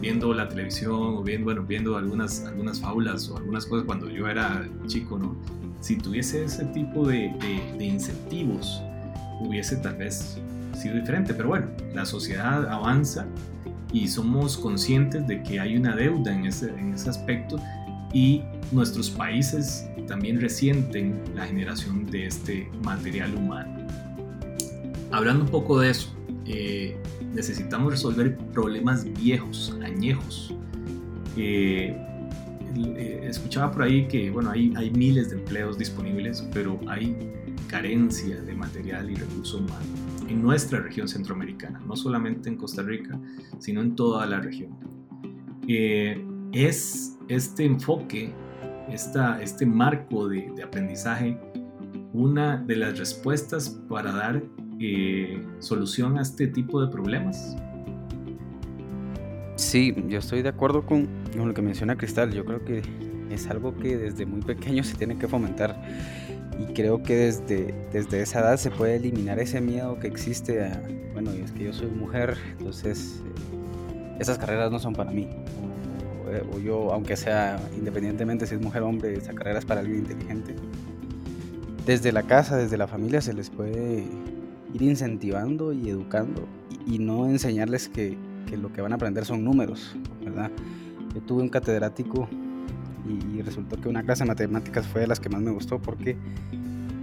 viendo 0.00 0.32
la 0.32 0.48
televisión 0.48 0.92
o 0.92 1.22
viendo, 1.22 1.44
bueno, 1.44 1.62
viendo 1.62 1.96
algunas, 1.96 2.44
algunas 2.46 2.80
fábulas 2.80 3.28
o 3.28 3.36
algunas 3.36 3.66
cosas 3.66 3.84
cuando 3.84 4.08
yo 4.08 4.28
era 4.28 4.66
chico, 4.86 5.18
¿no? 5.18 5.36
Si 5.80 5.96
tuviese 5.96 6.44
ese 6.44 6.64
tipo 6.66 7.06
de, 7.06 7.32
de, 7.78 7.84
incentivos, 7.84 8.82
hubiese 9.40 9.76
tal 9.76 9.96
vez 9.96 10.38
sido 10.74 10.94
diferente. 10.96 11.34
Pero 11.34 11.48
bueno, 11.48 11.66
la 11.94 12.04
sociedad 12.04 12.68
avanza 12.70 13.26
y 13.92 14.08
somos 14.08 14.56
conscientes 14.56 15.26
de 15.26 15.42
que 15.42 15.58
hay 15.60 15.76
una 15.76 15.96
deuda 15.96 16.32
en 16.32 16.46
ese, 16.46 16.70
en 16.70 16.94
ese 16.94 17.10
aspecto 17.10 17.58
y 18.12 18.42
nuestros 18.72 19.10
países 19.10 19.88
también 20.06 20.40
resienten 20.40 21.22
la 21.34 21.46
generación 21.46 22.06
de 22.06 22.26
este 22.26 22.68
material 22.82 23.34
humano. 23.34 23.86
Hablando 25.12 25.44
un 25.44 25.50
poco 25.50 25.80
de 25.80 25.90
eso, 25.90 26.12
eh, 26.46 26.96
necesitamos 27.32 27.92
resolver 27.92 28.36
problemas 28.52 29.04
viejos, 29.04 29.76
añejos. 29.84 30.54
Eh, 31.36 31.96
eh, 32.76 33.20
escuchaba 33.24 33.70
por 33.72 33.82
ahí 33.82 34.06
que 34.06 34.30
bueno, 34.30 34.50
hay, 34.50 34.72
hay 34.76 34.90
miles 34.90 35.30
de 35.30 35.36
empleos 35.36 35.78
disponibles, 35.78 36.44
pero 36.52 36.78
hay 36.88 37.16
carencia 37.70 38.40
de 38.40 38.54
material 38.54 39.10
y 39.10 39.14
recurso 39.14 39.58
humano 39.58 39.86
en 40.28 40.42
nuestra 40.42 40.80
región 40.80 41.08
centroamericana, 41.08 41.80
no 41.86 41.96
solamente 41.96 42.48
en 42.48 42.56
Costa 42.56 42.82
Rica, 42.82 43.18
sino 43.58 43.80
en 43.80 43.94
toda 43.94 44.26
la 44.26 44.40
región. 44.40 44.76
es 45.66 47.16
este 47.28 47.64
enfoque, 47.64 48.32
esta, 48.88 49.40
este 49.40 49.66
marco 49.66 50.28
de, 50.28 50.50
de 50.56 50.62
aprendizaje, 50.62 51.38
una 52.12 52.56
de 52.56 52.76
las 52.76 52.98
respuestas 52.98 53.68
para 53.88 54.12
dar 54.12 54.42
eh, 54.82 55.38
solución 55.58 56.16
a 56.16 56.22
este 56.22 56.46
tipo 56.46 56.80
de 56.80 56.90
problemas? 56.90 57.54
Sí, 59.56 59.94
yo 60.08 60.18
estoy 60.18 60.40
de 60.40 60.48
acuerdo 60.48 60.86
con, 60.86 61.06
lo 61.36 61.52
que 61.52 61.60
menciona 61.60 61.98
Cristal. 61.98 62.32
Yo 62.32 62.46
creo 62.46 62.64
que 62.64 62.82
es 63.30 63.46
algo 63.48 63.76
que 63.76 63.98
desde 63.98 64.24
muy 64.24 64.40
pequeño 64.40 64.82
se 64.82 64.96
tiene 64.96 65.18
que 65.18 65.28
fomentar 65.28 65.78
y 66.58 66.72
creo 66.72 67.02
que 67.02 67.16
desde, 67.16 67.74
desde 67.92 68.22
esa 68.22 68.40
edad 68.40 68.56
se 68.56 68.70
puede 68.70 68.96
eliminar 68.96 69.38
ese 69.38 69.60
miedo 69.60 69.98
que 69.98 70.08
existe 70.08 70.64
a, 70.64 70.82
bueno, 71.12 71.30
es 71.32 71.52
que 71.52 71.64
yo 71.64 71.72
soy 71.72 71.88
mujer, 71.88 72.36
entonces 72.58 73.22
eh, 73.24 74.16
esas 74.18 74.38
carreras 74.38 74.70
no 74.70 74.78
son 74.78 74.94
para 74.94 75.10
mí. 75.10 75.28
O, 76.52 76.56
o, 76.56 76.60
yo, 76.60 76.92
aunque 76.92 77.16
sea 77.16 77.60
independientemente 77.76 78.46
si 78.46 78.54
es 78.54 78.60
mujer 78.60 78.82
o 78.82 78.88
hombre, 78.88 79.14
esa 79.14 79.32
carrera 79.32 79.58
es 79.58 79.64
para 79.64 79.80
alguien 79.80 80.00
inteligente. 80.00 80.54
Desde 81.86 82.12
la 82.12 82.22
casa, 82.22 82.56
desde 82.56 82.76
la 82.76 82.86
familia 82.86 83.20
se 83.20 83.32
les 83.32 83.50
puede 83.50 84.04
ir 84.72 84.82
incentivando 84.82 85.72
y 85.72 85.88
educando 85.88 86.46
y, 86.86 86.98
no 86.98 87.28
enseñarles 87.28 87.88
que, 87.88 88.16
que, 88.48 88.56
lo 88.56 88.72
que 88.72 88.80
van 88.80 88.92
a 88.92 88.96
aprender 88.96 89.24
son 89.24 89.44
números, 89.44 89.96
¿verdad? 90.24 90.50
Yo 91.14 91.20
tuve 91.22 91.42
un 91.42 91.48
catedrático 91.48 92.28
y, 93.06 93.42
resultó 93.42 93.80
que 93.80 93.88
una 93.88 94.02
clase 94.02 94.24
de 94.24 94.28
matemáticas 94.28 94.86
fue 94.86 95.02
de 95.02 95.06
las 95.06 95.20
que 95.20 95.28
más 95.28 95.40
me 95.40 95.50
gustó 95.50 95.80
porque 95.80 96.16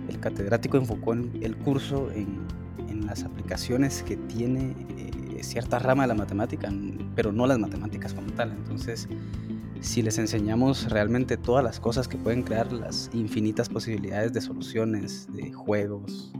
el 0.08 0.20
catedrático 0.20 0.78
enfocó 0.78 1.14
el 1.14 1.58
curso 1.58 2.12
en, 2.12 2.40
en, 2.88 3.06
las 3.06 3.24
aplicaciones 3.24 4.04
que 4.04 4.18
tiene 4.18 4.76
eh, 4.98 5.44
cierta 5.44 5.80
rama 5.80 6.04
de 6.04 6.10
la 6.10 6.14
matemática, 6.14 6.72
pero 7.16 7.32
no 7.32 7.48
las 7.48 7.60
matemáticas 7.60 8.14
como 8.14 8.32
tal. 8.32 8.52
Entonces, 8.52 9.08
si 9.82 10.02
les 10.02 10.18
enseñamos 10.18 10.90
realmente 10.90 11.38
todas 11.38 11.64
las 11.64 11.80
cosas 11.80 12.08
que 12.08 12.18
pueden 12.18 12.44
crear 12.44 12.72
las 12.72 13.10
infinitas 13.14 13.70
posibilidades 13.70 14.34
de 14.34 14.42
soluciones, 14.42 15.28
de 15.34 15.52
juegos, 15.52 16.32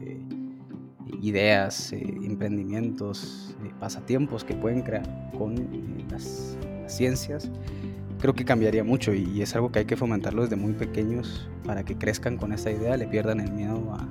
ideas, 1.22 1.92
eh, 1.94 2.04
emprendimientos, 2.24 3.56
eh, 3.64 3.72
pasatiempos 3.80 4.44
que 4.44 4.54
pueden 4.54 4.82
crear 4.82 5.32
con 5.38 5.58
eh, 5.58 6.06
las, 6.10 6.58
ciencias, 6.88 7.52
creo 8.28 8.36
que 8.36 8.44
cambiaría 8.44 8.84
mucho 8.84 9.14
y, 9.14 9.42
es 9.42 9.56
algo 9.56 9.72
que 9.72 9.80
hay 9.80 9.86
que 9.86 9.96
fomentarlo 9.96 10.42
desde 10.42 10.58
muy 10.58 10.74
pequeños 10.74 11.48
para 11.64 11.86
que 11.86 11.98
crezcan 11.98 12.36
con 12.36 12.52
esa 12.52 12.70
idea, 12.70 12.98
le 12.98 13.08
pierdan 13.08 13.40
el 13.40 13.54
miedo 13.54 13.94
a, 13.94 14.06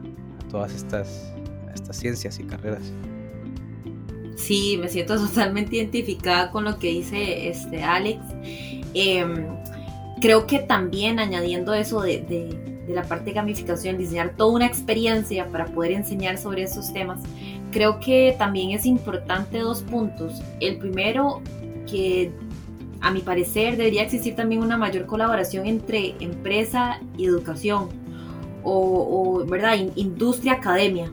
todas 0.48 0.74
estas, 0.74 1.34
estas 1.74 1.98
ciencias 1.98 2.40
y 2.40 2.44
carreras. 2.44 2.94
Sí, 4.36 4.78
me 4.80 4.88
siento 4.88 5.16
totalmente 5.26 5.76
identificada 5.76 6.50
con 6.50 6.64
lo 6.64 6.78
que 6.78 6.88
dice 6.88 7.50
este 7.50 7.82
Alex. 7.82 8.22
Em, 8.94 9.48
creo 10.22 10.46
que 10.46 10.60
también 10.60 11.18
añadiendo 11.18 11.74
eso 11.74 12.00
de 12.00 12.22
de 12.86 12.94
la 12.94 13.02
parte 13.02 13.26
de 13.26 13.32
gamificación, 13.32 13.98
diseñar 13.98 14.34
toda 14.36 14.52
una 14.52 14.66
experiencia 14.66 15.48
para 15.48 15.66
poder 15.66 15.92
enseñar 15.92 16.38
sobre 16.38 16.62
esos 16.62 16.92
temas, 16.92 17.20
creo 17.72 17.98
que 17.98 18.34
también 18.38 18.70
es 18.70 18.86
importante 18.86 19.58
dos 19.58 19.82
puntos. 19.82 20.40
El 20.60 20.78
primero, 20.78 21.42
que 21.86 22.30
a 23.00 23.10
mi 23.10 23.20
parecer 23.20 23.76
debería 23.76 24.02
existir 24.02 24.34
también 24.34 24.62
una 24.62 24.76
mayor 24.76 25.06
colaboración 25.06 25.66
entre 25.66 26.14
empresa 26.20 27.00
y 27.16 27.26
educación, 27.26 27.88
o, 28.62 29.44
¿verdad? 29.46 29.76
industria, 29.94 30.54
academia. 30.54 31.12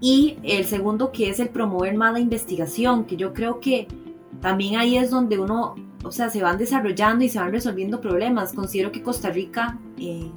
Y 0.00 0.36
el 0.42 0.64
segundo, 0.66 1.10
que 1.10 1.30
es 1.30 1.40
el 1.40 1.48
promover 1.48 1.96
más 1.96 2.12
la 2.12 2.20
investigación, 2.20 3.04
que 3.04 3.16
yo 3.16 3.32
creo 3.32 3.60
que 3.60 3.88
también 4.42 4.76
ahí 4.76 4.96
es 4.98 5.10
donde 5.10 5.38
uno, 5.38 5.74
o 6.04 6.12
sea, 6.12 6.28
se 6.28 6.42
van 6.42 6.58
desarrollando 6.58 7.24
y 7.24 7.30
se 7.30 7.38
van 7.38 7.50
resolviendo 7.50 8.00
problemas. 8.00 8.52
Considero 8.52 8.92
que 8.92 9.02
Costa 9.02 9.30
Rica 9.30 9.78
eh, 9.98 10.30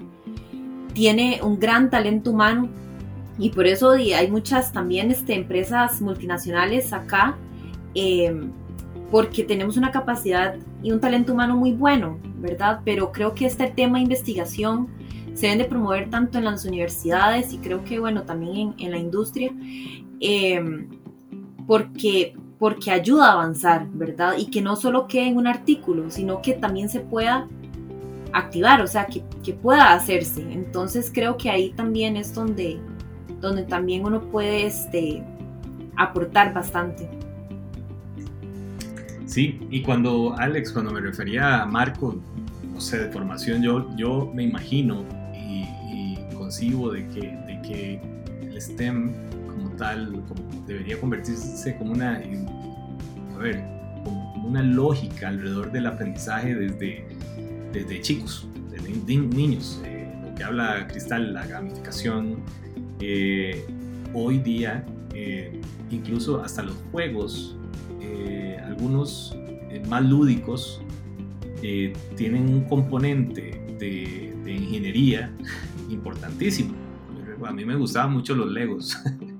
tiene 0.93 1.41
un 1.43 1.59
gran 1.59 1.89
talento 1.89 2.31
humano 2.31 2.69
y 3.37 3.49
por 3.51 3.67
eso 3.67 3.91
hay 3.91 4.29
muchas 4.29 4.73
también 4.73 5.11
este, 5.11 5.33
empresas 5.33 6.01
multinacionales 6.01 6.91
acá, 6.91 7.37
em, 7.95 8.51
porque 9.11 9.43
tenemos 9.43 9.77
una 9.77 9.91
capacidad 9.91 10.55
y 10.83 10.91
un 10.91 10.99
talento 10.99 11.33
humano 11.33 11.55
muy 11.55 11.71
bueno, 11.71 12.19
¿verdad? 12.37 12.81
Pero 12.85 13.11
creo 13.11 13.33
que 13.33 13.45
este 13.45 13.67
tema 13.67 13.97
de 13.97 14.03
investigación 14.03 14.87
se 15.33 15.47
debe 15.47 15.63
de 15.63 15.69
promover 15.69 16.09
tanto 16.09 16.37
en 16.37 16.45
las 16.45 16.65
universidades 16.65 17.53
y 17.53 17.57
creo 17.57 17.83
que, 17.83 17.99
bueno, 17.99 18.23
también 18.23 18.75
en, 18.77 18.91
la 18.91 18.97
industria, 18.97 19.51
em, 20.19 20.89
porque, 21.65 22.35
porque 22.59 22.91
ayuda 22.91 23.29
a 23.29 23.33
avanzar, 23.33 23.87
¿verdad? 23.93 24.33
Y 24.37 24.47
que 24.47 24.61
no 24.61 24.75
solo 24.75 25.07
quede 25.07 25.27
en 25.27 25.37
un 25.37 25.47
artículo, 25.47 26.09
sino 26.11 26.41
que 26.41 26.53
también 26.53 26.89
se 26.89 26.99
pueda 26.99 27.47
activar, 28.33 28.81
o 28.81 28.87
sea, 28.87 29.07
que, 29.07 29.23
que, 29.43 29.53
pueda 29.53 29.93
hacerse. 29.93 30.41
Entonces 30.51 31.11
creo 31.11 31.37
que 31.37 31.49
ahí 31.49 31.71
también 31.71 32.15
es 32.15 32.33
donde, 32.33 32.79
donde 33.39 33.63
también 33.63 34.05
uno 34.05 34.21
puede 34.21 34.67
este, 34.67 35.23
aportar 35.95 36.53
bastante. 36.53 37.09
Y 39.69 39.81
cuando 39.81 40.35
Alex, 40.37 40.71
cuando 40.71 40.91
me 40.91 41.01
refería 41.01 41.61
a 41.61 41.65
Marco, 41.65 42.19
no 42.71 42.81
sé, 42.81 42.99
de 42.99 43.11
formación, 43.11 43.61
yo, 43.61 43.95
yo 43.95 44.31
me 44.33 44.43
imagino 44.43 45.05
y, 45.33 45.65
concibo 46.33 46.91
de 46.91 47.07
que, 47.09 47.21
de 47.21 47.61
que 47.61 48.01
el 48.41 48.59
STEM 48.59 49.13
como 49.47 49.69
tal 49.71 50.23
debería 50.65 50.99
convertirse 50.99 51.77
como 51.77 51.91
una, 51.91 52.15
a 52.15 53.37
ver, 53.37 53.63
como 54.03 54.47
una 54.47 54.63
lógica 54.63 55.27
alrededor 55.27 55.71
del 55.71 55.85
aprendizaje 55.85 56.55
desde 56.55 57.05
desde 57.71 58.01
chicos, 58.01 58.47
desde 58.71 59.17
niños. 59.17 59.81
Eh, 59.85 60.11
lo 60.23 60.35
que 60.35 60.43
habla 60.43 60.87
Cristal, 60.87 61.33
la 61.33 61.45
gamificación. 61.45 62.37
Eh, 62.99 63.65
hoy 64.13 64.39
día, 64.39 64.85
eh, 65.13 65.59
incluso 65.89 66.41
hasta 66.41 66.63
los 66.63 66.75
juegos, 66.91 67.55
algunos 68.65 69.35
más 69.87 70.03
lúdicos, 70.03 70.81
tienen 72.15 72.49
un 72.49 72.63
componente 72.65 73.61
de, 73.79 74.25
ingeniería 74.47 75.31
importantísimo. 75.89 76.73
A 77.45 77.51
mí 77.51 77.63
me 77.65 77.75
gustaban 77.75 78.13
mucho 78.13 78.35
los 78.35 78.51
Legos. 78.51 78.97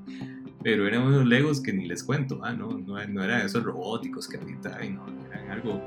pero 0.64 0.86
eran 0.88 1.04
unos 1.04 1.26
Legos 1.26 1.62
que 1.62 1.74
ni 1.74 1.88
les 1.88 2.04
cuento, 2.04 2.42
¿ah? 2.44 2.54
no, 2.54 2.78
no, 2.78 3.06
no, 3.08 3.24
eran 3.24 3.46
esos 3.46 3.64
robóticos 3.64 4.28
que 4.28 4.38
ahorita 4.38 4.78
no, 4.90 5.06
eran 5.32 5.52
algo 5.52 5.82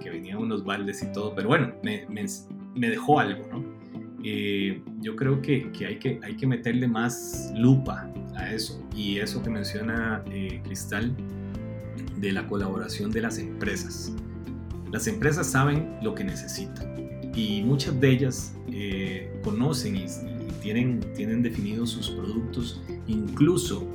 que 0.00 0.10
venían 0.10 0.38
unos 0.38 0.64
baldes 0.64 1.02
y 1.02 1.12
todo, 1.12 1.34
pero 1.34 1.48
bueno, 1.48 1.72
me, 1.82 2.06
me, 2.08 2.88
dejó 2.88 3.20
algo, 3.20 3.46
¿no? 3.52 3.64
Eh, 4.24 4.82
yo 5.00 5.16
creo 5.16 5.40
que, 5.40 5.70
que, 5.72 5.86
hay 5.86 5.98
que 5.98 6.20
hay 6.22 6.36
que 6.36 6.46
meterle 6.46 6.86
más 6.86 7.52
lupa 7.56 8.10
a 8.34 8.52
eso 8.52 8.86
y 8.94 9.18
eso 9.18 9.42
que 9.42 9.48
menciona 9.48 10.22
eh, 10.30 10.60
Cristal 10.62 11.14
de 12.16 12.32
la 12.32 12.46
colaboración 12.46 13.10
de 13.10 13.22
las 13.22 13.38
empresas. 13.38 14.12
Las 14.90 15.06
empresas 15.06 15.46
saben 15.46 15.96
lo 16.02 16.14
que 16.14 16.24
necesitan 16.24 16.94
y 17.34 17.62
muchas 17.62 18.00
de 18.00 18.10
ellas 18.10 18.54
eh, 18.72 19.32
conocen 19.44 19.96
y, 19.96 20.06
tienen, 20.60 21.00
tienen 21.14 21.42
definidos 21.42 21.90
sus 21.90 22.10
productos, 22.10 22.82
incluso 23.06 23.86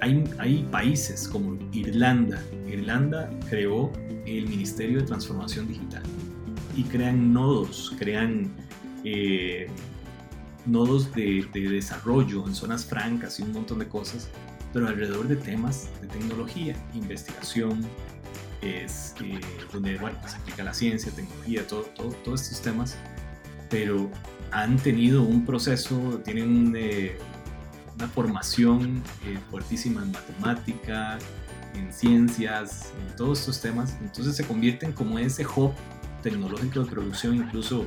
hay, 0.00 0.24
hay 0.38 0.68
países 0.70 1.26
como 1.26 1.58
Irlanda. 1.72 2.40
Irlanda 2.68 3.30
creó 3.48 3.90
el 4.26 4.48
Ministerio 4.48 5.00
de 5.00 5.06
Transformación 5.06 5.66
Digital 5.66 6.02
y 6.76 6.84
crean 6.84 7.32
nodos, 7.32 7.94
crean 7.98 8.50
eh, 9.04 9.68
nodos 10.66 11.12
de, 11.14 11.46
desarrollo 11.52 12.46
en 12.46 12.54
zonas 12.54 12.84
francas 12.84 13.40
y 13.40 13.42
un 13.42 13.52
montón 13.52 13.78
de 13.78 13.88
cosas, 13.88 14.28
pero 14.72 14.86
alrededor 14.88 15.28
de 15.28 15.36
temas 15.36 15.88
de 16.00 16.08
tecnología, 16.08 16.76
investigación, 16.94 17.84
es 18.62 19.14
eh, 19.22 19.40
donde 19.72 19.96
bueno, 19.96 20.18
se 20.26 20.36
aplica 20.36 20.62
la 20.62 20.74
ciencia, 20.74 21.10
tecnología, 21.12 21.66
todo, 21.66 21.82
todo, 21.82 22.08
todos 22.24 22.42
estos 22.42 22.60
temas, 22.60 22.96
pero 23.68 24.10
han 24.50 24.76
tenido 24.76 25.22
un 25.22 25.46
proceso, 25.46 26.20
tienen 26.24 26.74
eh, 26.76 27.16
una 27.96 28.08
formación 28.08 29.02
eh, 29.24 29.38
fuertísima 29.50 30.02
en 30.02 30.12
matemática, 30.12 31.18
en 31.74 31.92
ciencias, 31.92 32.92
en 33.00 33.16
todos 33.16 33.40
estos 33.40 33.60
temas, 33.60 33.96
entonces 34.00 34.36
se 34.36 34.44
convierten 34.44 34.92
como 34.92 35.18
ese 35.18 35.46
hub 35.46 35.72
tecnológico 36.22 36.80
de 36.80 36.90
producción, 36.90 37.36
incluso 37.36 37.86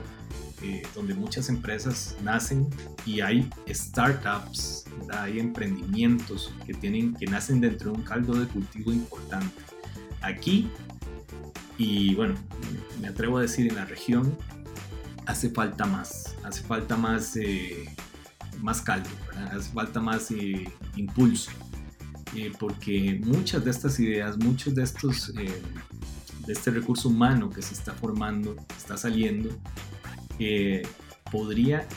donde 0.95 1.13
muchas 1.13 1.49
empresas 1.49 2.15
nacen 2.23 2.67
y 3.05 3.21
hay 3.21 3.49
startups, 3.69 4.85
hay 5.11 5.39
emprendimientos 5.39 6.53
que, 6.65 6.73
tienen, 6.73 7.13
que 7.13 7.25
nacen 7.25 7.61
dentro 7.61 7.91
de 7.91 7.97
un 7.97 8.03
caldo 8.03 8.33
de 8.33 8.47
cultivo 8.47 8.91
importante. 8.91 9.61
Aquí 10.21 10.69
y 11.77 12.13
bueno, 12.15 12.35
me 13.01 13.07
atrevo 13.07 13.37
a 13.37 13.41
decir 13.41 13.67
en 13.67 13.75
la 13.75 13.85
región, 13.85 14.37
hace 15.25 15.49
falta 15.49 15.85
más, 15.85 16.35
hace 16.43 16.61
falta 16.63 16.95
más, 16.95 17.35
eh, 17.35 17.89
más 18.61 18.81
caldo, 18.81 19.09
hace 19.51 19.71
falta 19.71 19.99
más 19.99 20.29
eh, 20.31 20.69
impulso, 20.95 21.51
eh, 22.35 22.51
porque 22.59 23.19
muchas 23.25 23.63
de 23.65 23.71
estas 23.71 23.99
ideas, 23.99 24.37
muchos 24.37 24.75
de 24.75 24.83
estos, 24.83 25.33
de 25.33 26.53
este 26.53 26.71
recurso 26.71 27.09
humano 27.09 27.49
que 27.49 27.61
se 27.61 27.73
está 27.73 27.93
formando, 27.93 28.55
está 28.77 28.95
saliendo, 28.95 29.49
podría 31.31 31.87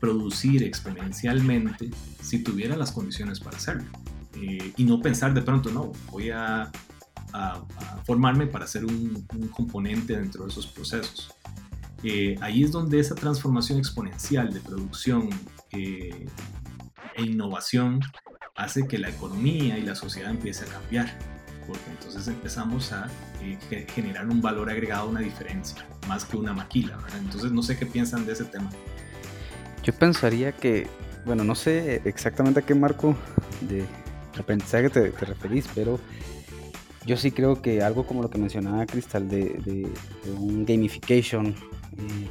producir 0.00 0.62
exponencialmente 0.62 1.90
si 2.20 2.42
tuviera 2.42 2.76
las 2.76 2.92
condiciones 2.92 3.40
para 3.40 3.56
hacerlo. 3.56 3.90
y 4.34 4.84
no 4.84 5.00
pensar 5.00 5.32
de 5.34 5.42
pronto, 5.42 5.70
no, 5.70 5.92
voy 6.10 6.30
a 6.30 6.70
a, 7.32 7.62
formarme 8.04 8.46
para 8.46 8.66
ser 8.66 8.84
un, 8.84 9.26
componente 9.54 10.16
dentro 10.16 10.44
de 10.44 10.50
esos 10.50 10.66
procesos. 10.66 11.30
Eh, 12.02 12.36
ahí 12.40 12.62
es 12.62 12.72
donde 12.72 13.00
esa 13.00 13.14
transformación 13.14 13.78
exponencial 13.78 14.52
de 14.52 14.60
producción 14.60 15.30
eh, 15.72 16.26
e 17.16 17.22
innovación 17.22 18.00
hace 18.54 18.86
que 18.86 18.98
la 18.98 19.08
economía 19.08 19.78
y 19.78 19.82
la 19.82 19.94
sociedad 19.94 20.30
empiece 20.30 20.64
a 20.64 20.68
cambiar, 20.68 21.18
porque 21.66 21.90
entonces 21.90 22.28
empezamos 22.28 22.92
a 22.92 23.08
eh, 23.42 23.86
generar 23.88 24.28
un 24.28 24.40
valor 24.40 24.70
agregado, 24.70 25.08
una 25.08 25.20
diferencia, 25.20 25.84
más 26.06 26.24
que 26.24 26.36
una 26.36 26.52
maquila. 26.52 26.98
Entonces 27.18 27.52
no 27.52 27.62
sé 27.62 27.76
qué 27.76 27.86
piensan 27.86 28.26
de 28.26 28.32
ese 28.32 28.44
tema. 28.44 28.70
Yo 29.82 29.92
pensaría 29.92 30.52
que, 30.52 30.88
bueno, 31.24 31.44
no 31.44 31.54
sé 31.54 32.02
exactamente 32.04 32.60
a 32.60 32.62
qué 32.62 32.74
marco 32.74 33.16
de 33.60 33.84
aprendizaje 34.38 34.90
te, 34.90 35.10
te 35.10 35.24
referís, 35.24 35.66
pero 35.74 35.98
yo 37.06 37.16
sí 37.16 37.30
creo 37.30 37.62
que 37.62 37.82
algo 37.82 38.04
como 38.04 38.20
lo 38.20 38.30
que 38.30 38.38
mencionaba 38.38 38.84
Cristal 38.84 39.28
de, 39.28 39.88
un 40.36 40.66
gamification, 40.66 41.46
eh, 41.46 42.28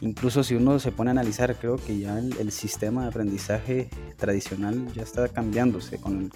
incluso 0.00 0.44
si 0.44 0.54
uno 0.54 0.78
se 0.78 0.92
pone 0.92 1.10
a 1.10 1.12
analizar, 1.12 1.56
creo 1.56 1.76
que 1.76 1.98
ya 1.98 2.16
el, 2.18 2.52
sistema 2.52 3.02
de 3.02 3.08
aprendizaje 3.08 3.90
tradicional 4.16 4.92
ya 4.94 5.02
está 5.02 5.28
cambiándose 5.28 5.98
con, 5.98 6.30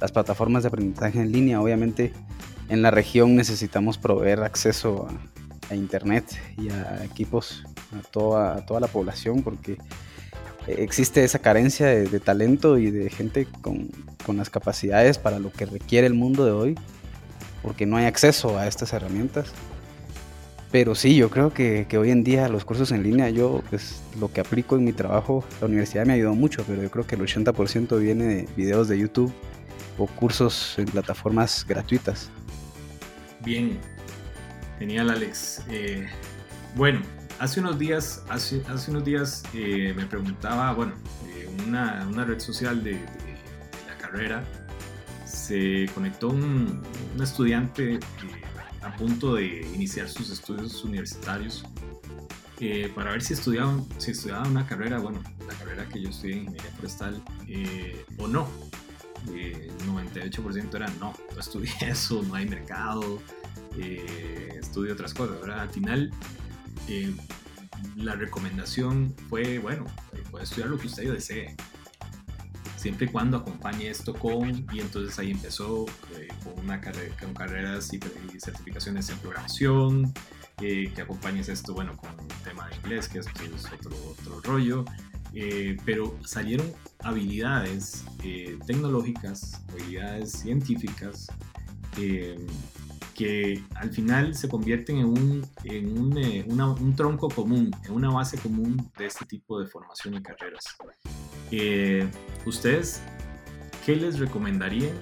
las 0.00 0.12
plataformas 0.12 0.64
de 0.64 0.68
aprendizaje 0.68 1.20
en 1.20 1.30
línea. 1.30 1.62
Obviamente 1.62 2.12
en 2.68 2.82
la 2.82 2.90
región 2.90 3.36
necesitamos 3.36 3.96
proveer 3.96 4.42
acceso 4.42 5.06
a, 5.70 5.74
internet 5.74 6.24
y 6.56 6.70
a 6.70 7.04
equipos 7.04 7.64
a 7.92 8.02
toda, 8.10 8.56
a 8.56 8.66
toda 8.66 8.80
la 8.80 8.86
población 8.86 9.42
porque 9.42 9.78
existe 10.66 11.24
esa 11.24 11.38
carencia 11.38 11.86
de, 11.86 12.20
talento 12.20 12.78
y 12.78 12.90
de 12.90 13.10
gente 13.10 13.46
con, 13.60 13.90
las 14.36 14.50
capacidades 14.50 15.18
para 15.18 15.38
lo 15.38 15.52
que 15.52 15.66
requiere 15.66 16.06
el 16.06 16.14
mundo 16.14 16.44
de 16.44 16.50
hoy, 16.50 16.74
porque 17.62 17.86
no 17.86 17.96
hay 17.96 18.06
acceso 18.06 18.58
a 18.58 18.66
estas 18.66 18.92
herramientas. 18.92 19.52
Pero 20.72 20.96
sí, 20.96 21.14
yo 21.14 21.30
creo 21.30 21.54
que, 21.54 21.86
hoy 21.96 22.10
en 22.10 22.24
día 22.24 22.48
los 22.48 22.64
cursos 22.64 22.90
en 22.90 23.04
línea, 23.04 23.30
yo 23.30 23.62
pues 23.70 24.02
lo 24.18 24.32
que 24.32 24.40
aplico 24.40 24.76
en 24.76 24.84
mi 24.84 24.92
trabajo, 24.92 25.44
la 25.60 25.68
universidad 25.68 26.04
me 26.06 26.14
ayudó 26.14 26.34
mucho, 26.34 26.64
pero 26.66 26.82
yo 26.82 26.90
creo 26.90 27.06
que 27.06 27.14
el 27.14 27.22
80% 27.22 27.98
viene 28.00 28.24
de 28.24 28.48
videos 28.56 28.88
de 28.88 28.98
YouTube 28.98 29.32
o 29.96 30.06
cursos 30.06 30.74
en 30.78 30.86
plataformas 30.86 31.64
gratuitas. 31.66 32.30
Bien, 33.44 33.78
genial 34.78 35.10
Alex. 35.10 35.62
Eh, 35.68 36.06
bueno, 36.74 37.00
hace 37.38 37.60
unos 37.60 37.78
días, 37.78 38.22
hace, 38.28 38.62
unos 38.88 39.04
días 39.04 39.42
eh, 39.54 39.92
me 39.96 40.06
preguntaba, 40.06 40.72
bueno, 40.72 40.94
eh, 41.26 41.48
una, 41.66 42.06
una, 42.10 42.24
red 42.24 42.38
social 42.38 42.82
de, 42.82 42.92
la 43.86 43.96
carrera, 43.98 44.44
se 45.26 45.88
conectó 45.94 46.28
un, 46.28 46.82
estudiante 47.20 47.94
eh, 47.94 48.00
a 48.82 48.94
punto 48.96 49.34
de 49.34 49.66
iniciar 49.74 50.08
sus 50.08 50.30
estudios 50.30 50.84
universitarios 50.84 51.64
para 52.94 53.10
ver 53.10 53.22
si 53.22 53.34
estudiaba, 53.34 53.78
si 53.98 54.12
estudiaba 54.12 54.48
una 54.48 54.66
carrera, 54.66 54.98
bueno, 54.98 55.22
la 55.46 55.52
carrera 55.54 55.86
que 55.86 56.00
yo 56.00 56.08
estudié, 56.08 56.36
ingeniería 56.36 56.70
forestal, 56.72 57.22
o 58.18 58.26
no. 58.26 58.48
el 59.28 59.76
98% 59.86 60.74
era 60.74 60.88
no, 60.98 61.12
no 61.34 61.40
estudié 61.40 61.70
eso, 61.82 62.22
no 62.22 62.34
hay 62.34 62.48
mercado, 62.48 63.20
estudio 63.78 64.92
otras 64.92 65.14
cosas, 65.14 65.40
¿verdad? 65.40 65.60
Al 65.60 65.70
final 65.70 66.12
eh, 66.88 67.14
la 67.96 68.14
recomendación 68.14 69.14
fue, 69.28 69.58
bueno, 69.58 69.86
eh, 70.12 70.22
puede 70.30 70.44
estudiar 70.44 70.70
lo 70.70 70.78
que 70.78 70.86
usted 70.86 71.12
desee, 71.12 71.56
siempre 72.76 73.06
y 73.06 73.08
cuando 73.10 73.38
acompañe 73.38 73.88
esto 73.88 74.14
con, 74.14 74.66
y 74.72 74.80
entonces 74.80 75.18
ahí 75.18 75.32
empezó 75.32 75.86
eh, 76.16 76.28
con, 76.44 76.64
una 76.64 76.80
carrera, 76.80 77.14
con 77.20 77.34
carreras 77.34 77.92
y, 77.92 78.00
certificaciones 78.38 79.08
en 79.08 79.18
programación, 79.18 80.12
que 80.58 80.90
acompañes 81.02 81.50
esto, 81.50 81.74
bueno, 81.74 81.94
con 81.98 82.10
un 82.18 82.28
tema 82.42 82.66
de 82.68 82.76
inglés, 82.76 83.08
que 83.08 83.18
es, 83.18 83.26
otro, 83.26 83.94
otro 84.08 84.40
rollo, 84.40 84.86
pero 85.84 86.18
salieron 86.24 86.72
habilidades 87.00 88.04
tecnológicas, 88.66 89.60
habilidades 89.68 90.32
científicas, 90.32 91.26
que 93.16 93.62
al 93.74 93.90
final 93.90 94.34
se 94.34 94.48
convierten 94.48 94.98
en, 94.98 95.06
un, 95.06 95.46
en 95.64 95.98
un, 95.98 96.18
eh, 96.18 96.44
un, 96.46 96.94
tronco 96.94 97.28
común, 97.28 97.70
en 97.84 97.92
una 97.92 98.10
base 98.10 98.36
común 98.36 98.90
de 98.98 99.06
este 99.06 99.24
tipo 99.24 99.58
de 99.58 99.66
formación 99.66 100.14
y 100.14 100.22
carreras. 100.22 100.76
Eh, 101.50 102.06
¿Ustedes 102.44 103.00
qué 103.86 103.96
les 103.96 104.18
recomendarían 104.18 104.94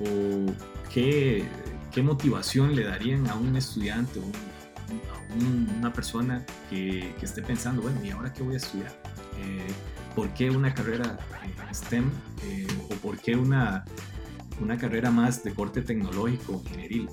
o 0.00 0.52
qué, 0.92 1.44
qué, 1.92 2.02
motivación 2.02 2.76
le 2.76 2.84
darían 2.84 3.26
a 3.28 3.34
un 3.34 3.56
estudiante 3.56 4.20
o 4.20 4.22
a 4.22 5.72
una 5.74 5.92
persona 5.92 6.46
que, 6.70 7.14
que, 7.18 7.26
esté 7.26 7.42
pensando, 7.42 7.82
bueno, 7.82 8.02
¿y 8.04 8.10
ahora 8.10 8.32
qué 8.32 8.44
voy 8.44 8.54
a 8.54 8.58
estudiar? 8.58 8.92
Eh, 9.38 9.66
¿Por 10.14 10.32
qué 10.34 10.50
una 10.50 10.72
carrera 10.72 11.18
STEM 11.72 12.08
o 12.88 12.94
por 12.96 13.18
qué 13.18 13.34
una 13.34 13.84
una 14.60 14.78
carrera 14.78 15.10
más 15.10 15.42
de 15.44 15.52
corte 15.52 15.82
tecnológico, 15.82 16.62
ingenieril. 16.64 17.08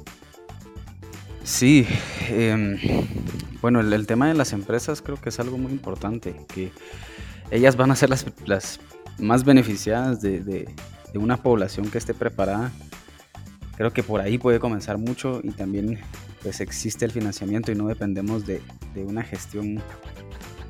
Sí, 1.44 1.88
em, 2.30 2.78
bueno, 3.62 3.80
el, 3.80 4.08
tema 4.08 4.28
de 4.28 4.36
las 4.36 4.54
empresas 4.54 5.02
creo 5.02 5.20
que 5.20 5.30
es 5.30 5.40
algo 5.40 5.58
muy 5.58 5.72
importante, 5.72 6.36
que 6.48 6.72
ellas 7.50 7.76
van 7.76 7.92
a 7.92 7.96
ser 7.96 8.10
las, 8.10 8.26
las 8.46 8.80
más 9.18 9.44
beneficiadas 9.44 10.22
de, 10.22 10.40
de, 10.42 10.68
una 11.16 11.38
población 11.38 11.90
que 11.90 11.98
esté 11.98 12.14
preparada. 12.14 12.72
Creo 13.76 13.92
que 13.92 14.04
por 14.04 14.22
ahí 14.22 14.38
puede 14.38 14.60
comenzar 14.60 14.98
mucho 14.98 15.42
y 15.44 15.50
también 15.52 16.00
pues 16.44 16.62
existe 16.62 17.06
el 17.06 17.12
financiamiento 17.12 17.72
y 17.72 17.76
no 17.76 17.88
dependemos 17.88 18.46
de, 18.46 18.62
de 18.94 19.04
una 19.04 19.24
gestión 19.24 19.82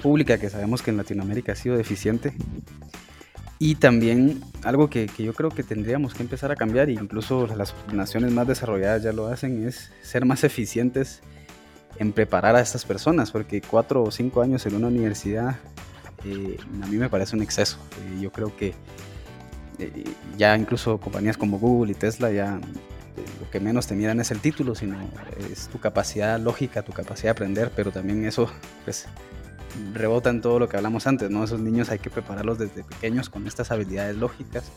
pública 0.01 0.39
que 0.39 0.49
sabemos 0.49 0.81
que 0.81 0.91
en 0.91 0.97
Latinoamérica 0.97 1.51
ha 1.51 1.55
sido 1.55 1.77
deficiente. 1.77 2.34
Y 3.63 3.76
también 3.76 4.41
algo 4.63 4.89
que, 4.89 5.08
yo 5.19 5.36
creo 5.36 5.52
que 5.52 5.62
tendríamos 5.62 6.15
que 6.15 6.24
empezar 6.24 6.52
a 6.52 6.56
cambiar, 6.56 6.89
e 6.89 6.93
incluso 6.93 7.45
las 7.45 7.76
naciones 7.93 8.32
más 8.32 8.47
desarrolladas 8.47 9.04
ya 9.04 9.13
lo 9.13 9.28
hacen, 9.28 9.67
es 9.67 9.91
ser 10.02 10.26
más 10.26 10.43
eficientes 10.43 11.21
en 12.00 12.12
preparar 12.12 12.56
a 12.56 12.62
estas 12.62 12.86
personas, 12.86 13.30
porque 13.30 13.62
cuatro 13.62 14.02
o 14.02 14.10
cinco 14.10 14.41
años 14.41 14.65
en 14.65 14.74
una 14.74 14.88
universidad 14.88 15.58
eh, 16.26 16.58
a 16.82 16.88
mí 16.88 16.97
me 16.97 17.08
parece 17.08 17.36
un 17.36 17.43
exceso. 17.43 17.78
Eh, 18.00 18.19
yo 18.19 18.32
creo 18.32 18.58
que 18.58 18.74
eh, 19.78 20.06
ya 20.39 20.58
incluso 20.58 20.97
compañías 21.00 21.38
como 21.38 21.60
Google 21.60 21.91
y 21.91 21.93
Tesla 21.95 22.32
ya 22.32 22.60
lo 23.39 23.52
que 23.52 23.60
menos 23.60 23.86
te 23.86 23.93
miran 23.93 24.19
es 24.19 24.32
el 24.32 24.39
título, 24.39 24.74
sino 24.74 24.97
es 25.52 25.67
tu 25.67 25.80
capacidad 25.80 26.39
lógica, 26.39 26.82
tu 26.82 26.93
capacidad 26.93 27.26
de 27.26 27.30
aprender, 27.30 27.71
pero 27.76 27.91
también 27.91 28.26
eso 28.26 28.50
pues 28.86 29.06
rebota 29.93 30.29
en 30.29 30.41
todo 30.41 30.60
lo 30.60 30.69
que 30.69 30.77
hablamos 30.77 31.07
antes, 31.07 31.29
¿no? 31.29 31.43
Esos 31.43 31.60
niños 31.60 31.89
hay 31.89 31.99
que 31.99 32.10
prepararlos 32.10 32.57
desde 32.57 32.84
pequeños 32.84 33.29
con 33.29 33.47
estas 33.47 33.71
habilidades 33.71 34.17
lógicas. 34.17 34.71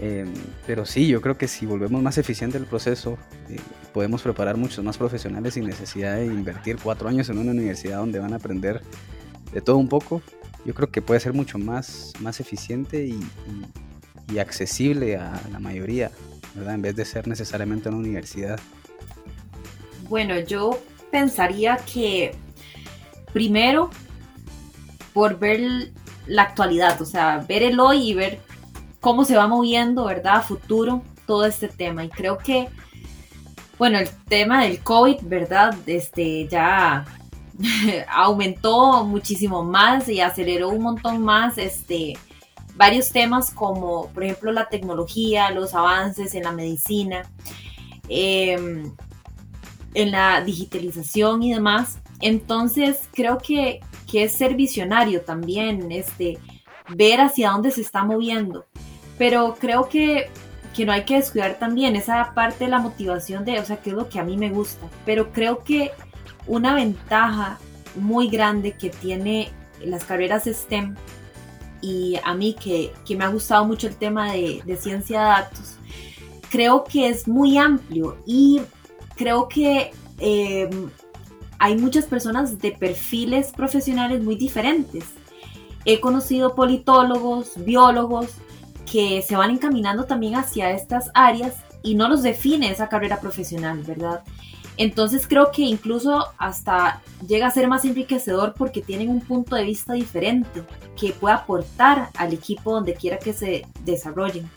Em, 0.00 0.32
pero 0.66 0.84
sí, 0.84 1.06
yo 1.06 1.20
creo 1.20 1.38
que 1.38 1.46
si 1.46 1.66
volvemos 1.66 2.02
más 2.02 2.18
eficiente 2.18 2.58
el 2.58 2.66
proceso, 2.66 3.16
eh, 3.48 3.56
podemos 3.92 4.22
preparar 4.22 4.56
muchos 4.56 4.84
más 4.84 4.98
profesionales 4.98 5.54
sin 5.54 5.64
necesidad 5.64 6.16
de 6.16 6.26
invertir 6.26 6.76
cuatro 6.82 7.08
años 7.08 7.28
en 7.28 7.38
una 7.38 7.52
universidad 7.52 7.98
donde 7.98 8.18
van 8.18 8.32
a 8.32 8.36
aprender 8.36 8.82
de 9.52 9.60
todo 9.60 9.76
un 9.76 9.88
poco. 9.88 10.20
Yo 10.64 10.74
creo 10.74 10.90
que 10.90 11.00
puede 11.00 11.20
ser 11.20 11.32
mucho 11.32 11.58
más, 11.58 12.12
más 12.20 12.40
eficiente 12.40 13.06
y, 13.06 13.20
accesible 14.36 15.16
a 15.16 15.40
la 15.52 15.60
mayoría 15.60 16.10
¿verdad? 16.54 16.74
En 16.74 16.82
vez 16.82 16.96
de 16.96 17.04
ser 17.04 17.26
necesariamente 17.26 17.88
una 17.88 17.98
universidad. 17.98 18.58
Bueno, 20.08 20.38
yo 20.40 20.80
pensaría 21.10 21.76
que 21.92 22.34
primero 23.34 23.90
por 25.12 25.38
ver 25.38 25.92
la 26.26 26.42
actualidad, 26.42 27.02
o 27.02 27.04
sea, 27.04 27.44
ver 27.46 27.62
el 27.62 27.78
hoy 27.78 28.10
y 28.10 28.14
ver 28.14 28.40
cómo 29.00 29.26
se 29.26 29.36
va 29.36 29.46
moviendo, 29.46 30.06
¿verdad? 30.06 30.36
A 30.36 30.40
futuro 30.40 31.02
todo 31.26 31.44
este 31.44 31.68
tema. 31.68 32.04
Y 32.04 32.08
creo 32.08 32.38
que, 32.38 32.68
bueno, 33.76 33.98
el 33.98 34.08
tema 34.08 34.64
del 34.64 34.78
COVID, 34.78 35.18
¿verdad? 35.24 35.76
Este 35.86 36.48
ya 36.48 37.04
aumentó 38.08 39.04
muchísimo 39.04 39.62
más 39.62 40.08
y 40.08 40.20
aceleró 40.20 40.70
un 40.70 40.82
montón 40.82 41.22
más 41.22 41.58
este 41.58 42.14
varios 42.76 43.10
temas 43.10 43.52
como 43.52 44.08
por 44.08 44.24
ejemplo 44.24 44.50
la 44.52 44.68
tecnología, 44.68 45.50
los 45.50 45.74
avances 45.74 46.34
en 46.34 46.42
la 46.44 46.52
medicina, 46.52 47.30
em, 48.08 48.92
en 49.94 50.10
la 50.10 50.42
digitalización 50.42 51.42
y 51.42 51.52
demás. 51.52 51.98
Entonces 52.20 53.08
creo 53.12 53.38
que, 53.38 53.80
que, 54.10 54.24
es 54.24 54.32
ser 54.32 54.54
visionario 54.54 55.22
también, 55.22 55.90
este, 55.92 56.38
ver 56.88 57.20
hacia 57.20 57.50
dónde 57.50 57.70
se 57.70 57.80
está 57.80 58.04
moviendo. 58.04 58.66
Pero 59.18 59.56
creo 59.58 59.88
que, 59.88 60.30
que 60.74 60.84
no 60.84 60.92
hay 60.92 61.04
que 61.04 61.16
descuidar 61.16 61.58
también 61.58 61.96
esa 61.96 62.32
parte 62.34 62.64
de 62.64 62.70
la 62.70 62.78
motivación 62.78 63.44
de, 63.44 63.60
o 63.60 63.64
sea, 63.64 63.76
que 63.76 63.90
es 63.90 63.96
lo 63.96 64.08
que 64.08 64.18
a 64.18 64.24
mí 64.24 64.36
me 64.36 64.50
gusta. 64.50 64.86
Pero 65.04 65.32
creo 65.32 65.62
que 65.64 65.92
una 66.46 66.74
ventaja 66.74 67.58
muy 67.96 68.28
grande 68.28 68.72
que 68.72 68.90
tiene 68.90 69.50
las 69.84 70.04
carreras 70.04 70.44
STEM 70.44 70.96
y 71.80 72.16
a 72.24 72.34
mí 72.34 72.54
que, 72.54 72.92
que 73.06 73.16
me 73.16 73.24
ha 73.24 73.28
gustado 73.28 73.64
mucho 73.66 73.86
el 73.86 73.96
tema 73.96 74.32
de, 74.32 74.62
de, 74.64 74.76
ciencia 74.76 75.20
de 75.20 75.26
datos, 75.26 75.76
creo 76.50 76.84
que 76.84 77.08
es 77.08 77.28
muy 77.28 77.58
amplio 77.58 78.16
y 78.26 78.62
creo 79.16 79.48
que 79.48 79.92
eh, 80.18 80.70
hay 81.58 81.76
muchas 81.76 82.06
personas 82.06 82.58
de 82.58 82.72
perfiles 82.72 83.52
profesionales 83.52 84.22
muy 84.22 84.36
diferentes. 84.36 85.04
He 85.84 86.00
conocido 86.00 86.54
politólogos, 86.54 87.52
biólogos, 87.56 88.28
que 88.90 89.22
se 89.22 89.36
van 89.36 89.50
encaminando 89.50 90.04
también 90.04 90.36
hacia 90.36 90.70
estas 90.70 91.10
áreas 91.14 91.56
y 91.82 91.94
no 91.94 92.08
los 92.08 92.22
define 92.22 92.70
esa 92.70 92.88
carrera 92.88 93.20
profesional, 93.20 93.82
¿verdad? 93.82 94.22
Entonces 94.76 95.28
creo 95.28 95.50
que 95.52 95.62
incluso 95.62 96.26
hasta 96.36 97.00
llega 97.26 97.46
a 97.46 97.50
ser 97.50 97.68
más 97.68 97.84
enriquecedor 97.84 98.54
porque 98.54 98.82
tienen 98.82 99.08
un 99.08 99.20
punto 99.20 99.54
de 99.54 99.64
vista 99.64 99.92
diferente 99.92 100.64
que 100.98 101.12
puede 101.12 101.34
aportar 101.34 102.10
al 102.16 102.32
equipo 102.32 102.72
donde 102.72 102.94
quiera 102.94 103.18
que 103.18 103.32
se 103.32 103.66
desarrollen. 103.84 104.50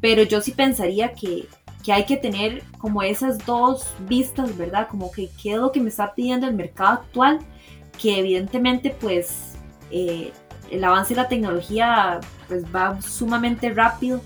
Pero 0.00 0.22
yo 0.24 0.42
sí 0.42 0.52
pensaría 0.52 1.14
que, 1.14 1.48
que 1.86 1.92
hay 1.92 2.04
que 2.04 2.16
tener 2.16 2.64
como 2.78 3.00
esas 3.04 3.46
dos 3.46 3.86
vistas, 4.08 4.56
¿verdad? 4.58 4.88
Como 4.90 5.12
que 5.12 5.30
qué 5.40 5.52
es 5.52 5.58
lo 5.58 5.70
que 5.70 5.80
me 5.80 5.88
está 5.88 6.12
pidiendo 6.14 6.48
el 6.48 6.54
mercado 6.54 6.94
actual, 6.94 7.38
que 7.96 8.18
evidentemente 8.18 8.90
pues 9.00 9.52
eh, 9.92 10.32
el 10.68 10.82
avance 10.82 11.14
de 11.14 11.22
la 11.22 11.28
tecnología 11.28 12.18
pues 12.48 12.64
va 12.74 13.00
sumamente 13.00 13.70
rápido 13.70 14.20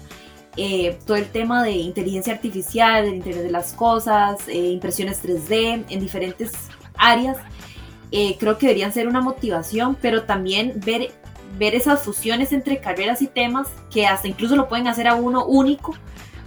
eh, 0.56 0.98
todo 1.06 1.18
el 1.18 1.26
tema 1.26 1.62
de 1.62 1.72
inteligencia 1.72 2.32
artificial, 2.32 3.04
del 3.04 3.16
Internet 3.16 3.44
de 3.44 3.50
las 3.50 3.74
Cosas, 3.74 4.48
eh, 4.48 4.70
impresiones 4.70 5.22
3D 5.22 5.84
en 5.86 6.00
diferentes 6.00 6.52
áreas, 6.96 7.36
eh, 8.10 8.36
creo 8.40 8.56
que 8.56 8.68
deberían 8.68 8.92
ser 8.92 9.06
una 9.06 9.20
motivación, 9.20 9.98
pero 10.00 10.24
también 10.24 10.80
ver, 10.84 11.12
ver 11.58 11.74
esas 11.74 12.02
fusiones 12.02 12.54
entre 12.54 12.80
carreras 12.80 13.20
y 13.20 13.26
temas 13.26 13.68
que 13.90 14.06
hasta 14.06 14.28
incluso 14.28 14.56
lo 14.56 14.66
pueden 14.66 14.88
hacer 14.88 15.06
a 15.06 15.14
uno 15.14 15.44
único 15.44 15.94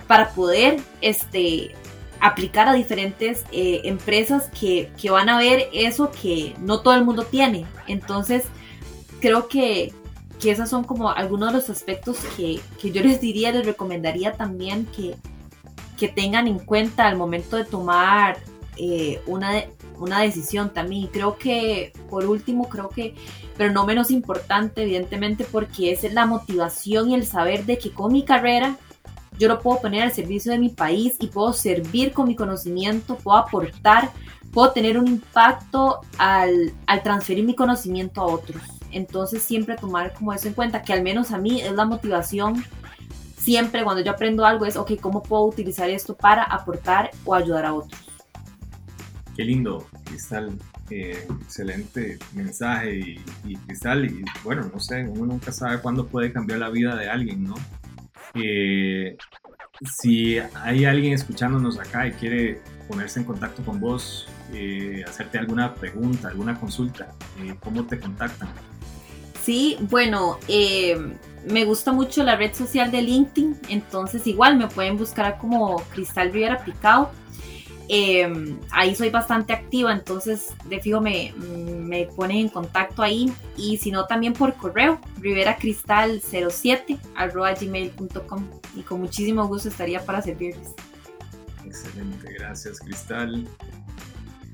para 0.07 0.29
poder 0.31 0.79
este, 1.01 1.75
aplicar 2.19 2.67
a 2.67 2.73
diferentes 2.73 3.43
empresas 3.51 4.49
que, 4.49 4.91
que 4.99 5.09
van 5.09 5.29
a 5.29 5.37
ver 5.37 5.69
eso 5.73 6.11
que 6.11 6.55
no 6.59 6.81
todo 6.81 6.95
el 6.95 7.03
mundo 7.03 7.23
tiene. 7.23 7.65
Entonces, 7.87 8.45
creo 9.19 9.47
que, 9.47 9.93
que 10.39 10.51
esos 10.51 10.69
son 10.69 10.83
como 10.83 11.09
algunos 11.09 11.49
de 11.49 11.59
los 11.59 11.69
aspectos 11.69 12.17
que, 12.35 12.59
que 12.81 12.91
yo 12.91 13.01
les 13.01 13.21
diría, 13.21 13.51
les 13.51 13.65
recomendaría 13.65 14.33
también 14.33 14.85
que, 14.87 15.15
que 15.97 16.09
tengan 16.09 16.47
en 16.47 16.59
cuenta 16.59 17.07
al 17.07 17.15
momento 17.15 17.55
de 17.55 17.63
tomar 17.63 18.37
eh, 18.75 19.21
una, 19.27 19.63
una 19.97 20.19
decisión 20.19 20.73
también. 20.73 21.07
creo 21.07 21.37
que, 21.37 21.93
por 22.09 22.25
último, 22.25 22.67
creo 22.67 22.89
que, 22.89 23.15
pero 23.55 23.71
no 23.71 23.85
menos 23.85 24.11
importante, 24.11 24.83
evidentemente, 24.83 25.45
porque 25.49 25.91
es 25.91 26.11
la 26.11 26.25
motivación 26.25 27.11
y 27.11 27.15
el 27.15 27.25
saber 27.25 27.65
de 27.65 27.77
que 27.77 27.91
con 27.91 28.11
mi 28.11 28.25
carrera 28.25 28.77
yo 29.43 29.49
lo 29.49 29.59
puedo 29.59 29.81
poner 29.81 30.03
al 30.03 30.13
servicio 30.13 30.53
de 30.53 30.57
mi 30.57 30.69
país 30.69 31.15
y 31.19 31.27
puedo 31.27 31.51
servir 31.51 32.13
con 32.13 32.29
mi 32.29 32.35
conocimiento, 32.35 33.17
puedo 33.17 33.37
aportar, 33.37 34.09
puedo 34.53 34.71
tener 34.71 34.97
un 34.97 35.05
impacto 35.05 35.99
al, 36.17 36.71
al 36.87 37.03
transferir 37.03 37.43
mi 37.43 37.53
conocimiento 37.53 38.21
a 38.21 38.25
otros. 38.25 38.61
Entonces 38.91 39.43
siempre 39.43 39.75
tomar 39.75 40.13
como 40.13 40.31
eso 40.31 40.47
en 40.47 40.53
cuenta, 40.53 40.81
que 40.81 40.93
al 40.93 41.03
menos 41.03 41.31
a 41.31 41.39
mí 41.39 41.59
es 41.59 41.73
la 41.73 41.83
motivación. 41.83 42.63
Siempre 43.37 43.83
cuando 43.83 44.01
yo 44.01 44.11
aprendo 44.11 44.45
algo 44.45 44.65
es, 44.65 44.77
ok, 44.77 44.93
¿cómo 45.01 45.21
puedo 45.21 45.43
utilizar 45.43 45.89
esto 45.89 46.15
para 46.15 46.43
aportar 46.43 47.11
o 47.25 47.35
ayudar 47.35 47.65
a 47.65 47.73
otros? 47.73 48.01
Qué 49.35 49.43
lindo, 49.43 49.85
Cristal. 50.05 50.57
Eh, 50.89 51.27
excelente 51.41 52.17
mensaje 52.33 52.95
y, 52.97 53.21
y, 53.43 53.57
Cristal, 53.57 54.05
y 54.05 54.23
bueno, 54.45 54.69
no 54.73 54.79
sé, 54.79 55.03
uno 55.03 55.25
nunca 55.25 55.51
sabe 55.51 55.79
cuándo 55.79 56.07
puede 56.07 56.31
cambiar 56.31 56.59
la 56.59 56.69
vida 56.69 56.95
de 56.95 57.09
alguien, 57.09 57.43
¿no? 57.43 57.55
Si 59.81 60.37
hay 60.37 60.85
alguien 60.85 61.13
escuchándonos 61.13 61.79
acá 61.79 62.07
y 62.07 62.11
quiere 62.11 62.61
ponerse 62.87 63.19
en 63.19 63.25
contacto 63.25 63.63
con 63.63 63.79
vos, 63.79 64.27
eh, 64.53 65.03
hacerte 65.07 65.37
alguna 65.37 65.73
pregunta, 65.73 66.27
alguna 66.29 66.59
consulta, 66.59 67.13
eh, 67.41 67.55
¿cómo 67.59 67.85
te 67.85 67.99
contactan? 67.99 68.49
Sí, 69.41 69.77
bueno, 69.89 70.37
eh, 70.47 70.97
me 71.49 71.65
gusta 71.65 71.91
mucho 71.91 72.23
la 72.23 72.35
red 72.35 72.53
social 72.53 72.91
de 72.91 73.01
LinkedIn, 73.01 73.57
entonces 73.69 74.25
igual 74.27 74.57
me 74.57 74.67
pueden 74.67 74.97
buscar 74.97 75.37
como 75.37 75.77
Cristal 75.93 76.31
Rivera 76.31 76.63
Picado. 76.63 77.11
Eh, 77.89 78.57
ahí 78.71 78.95
soy 78.95 79.09
bastante 79.09 79.51
activa, 79.53 79.91
entonces 79.91 80.53
de 80.65 80.79
fijo 80.79 81.01
me, 81.01 81.33
me 81.37 82.05
ponen 82.05 82.37
en 82.37 82.49
contacto 82.49 83.01
ahí 83.01 83.31
y 83.57 83.77
si 83.77 83.91
no 83.91 84.05
también 84.05 84.33
por 84.33 84.53
correo, 84.55 84.99
riveracristal07 85.19 86.97
arroba 87.15 87.53
gmail.com 87.53 88.47
y 88.75 88.81
con 88.81 89.01
muchísimo 89.01 89.47
gusto 89.47 89.69
estaría 89.69 90.03
para 90.05 90.21
servirles. 90.21 90.69
Excelente, 91.65 92.33
gracias 92.33 92.79
Cristal. 92.79 93.47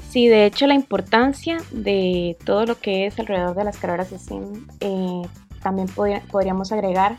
Sí, 0.09 0.27
de 0.27 0.45
hecho 0.45 0.65
la 0.65 0.73
importancia 0.73 1.59
de 1.71 2.35
todo 2.43 2.65
lo 2.65 2.79
que 2.79 3.05
es 3.05 3.19
alrededor 3.19 3.55
de 3.55 3.63
las 3.63 3.77
carreras 3.77 4.09
de 4.09 4.17
STEM, 4.17 4.67
eh, 4.79 5.21
también 5.61 5.87
podríamos 6.31 6.71
agregar 6.71 7.17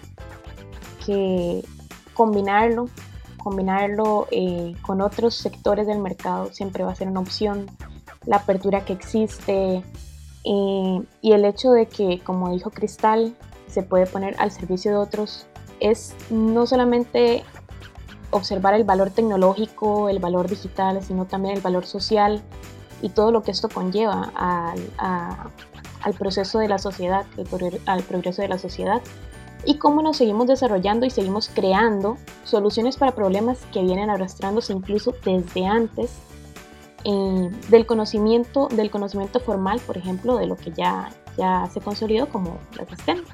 que 1.06 1.62
combinarlo, 2.14 2.88
combinarlo 3.42 4.26
eh, 4.30 4.74
con 4.82 5.00
otros 5.00 5.34
sectores 5.34 5.86
del 5.86 5.98
mercado 5.98 6.52
siempre 6.52 6.84
va 6.84 6.92
a 6.92 6.94
ser 6.94 7.08
una 7.08 7.20
opción. 7.20 7.66
La 8.26 8.36
apertura 8.36 8.84
que 8.84 8.92
existe 8.92 9.82
eh, 10.44 11.02
y 11.20 11.32
el 11.32 11.44
hecho 11.44 11.72
de 11.72 11.86
que, 11.86 12.20
como 12.20 12.50
dijo 12.50 12.70
Cristal, 12.70 13.34
se 13.66 13.82
puede 13.82 14.06
poner 14.06 14.34
al 14.38 14.50
servicio 14.50 14.90
de 14.90 14.96
otros 14.98 15.46
es 15.80 16.14
no 16.30 16.66
solamente 16.66 17.44
observar 18.30 18.74
el 18.74 18.84
valor 18.84 19.10
tecnológico, 19.10 20.08
el 20.08 20.18
valor 20.18 20.48
digital, 20.48 21.02
sino 21.02 21.24
también 21.24 21.56
el 21.56 21.62
valor 21.62 21.86
social 21.86 22.42
y 23.02 23.08
todo 23.08 23.32
lo 23.32 23.42
que 23.42 23.50
esto 23.50 23.68
conlleva 23.68 24.32
al, 24.34 26.14
proceso 26.18 26.58
de 26.58 26.68
la 26.68 26.78
sociedad, 26.78 27.26
al 27.86 28.02
progreso 28.02 28.42
de 28.42 28.48
la 28.48 28.58
sociedad 28.58 29.02
y 29.64 29.76
cómo 29.76 30.02
nos 30.02 30.16
seguimos 30.16 30.46
desarrollando 30.46 31.06
y 31.06 31.10
seguimos 31.10 31.50
creando 31.52 32.16
soluciones 32.44 32.96
para 32.96 33.12
problemas 33.12 33.58
que 33.72 33.82
vienen 33.82 34.10
arrastrándose 34.10 34.72
incluso 34.72 35.14
desde 35.24 35.66
antes 35.66 36.10
eh, 37.04 37.50
del 37.68 37.86
conocimiento 37.86 38.68
del 38.68 38.90
conocimiento 38.90 39.40
formal, 39.40 39.80
por 39.86 39.96
ejemplo, 39.96 40.36
de 40.36 40.46
lo 40.46 40.56
que 40.56 40.70
ya, 40.72 41.10
ya 41.36 41.68
se 41.72 41.80
consolidó 41.80 42.28
como 42.28 42.58
la 42.76 42.84
STEM. 42.84 43.24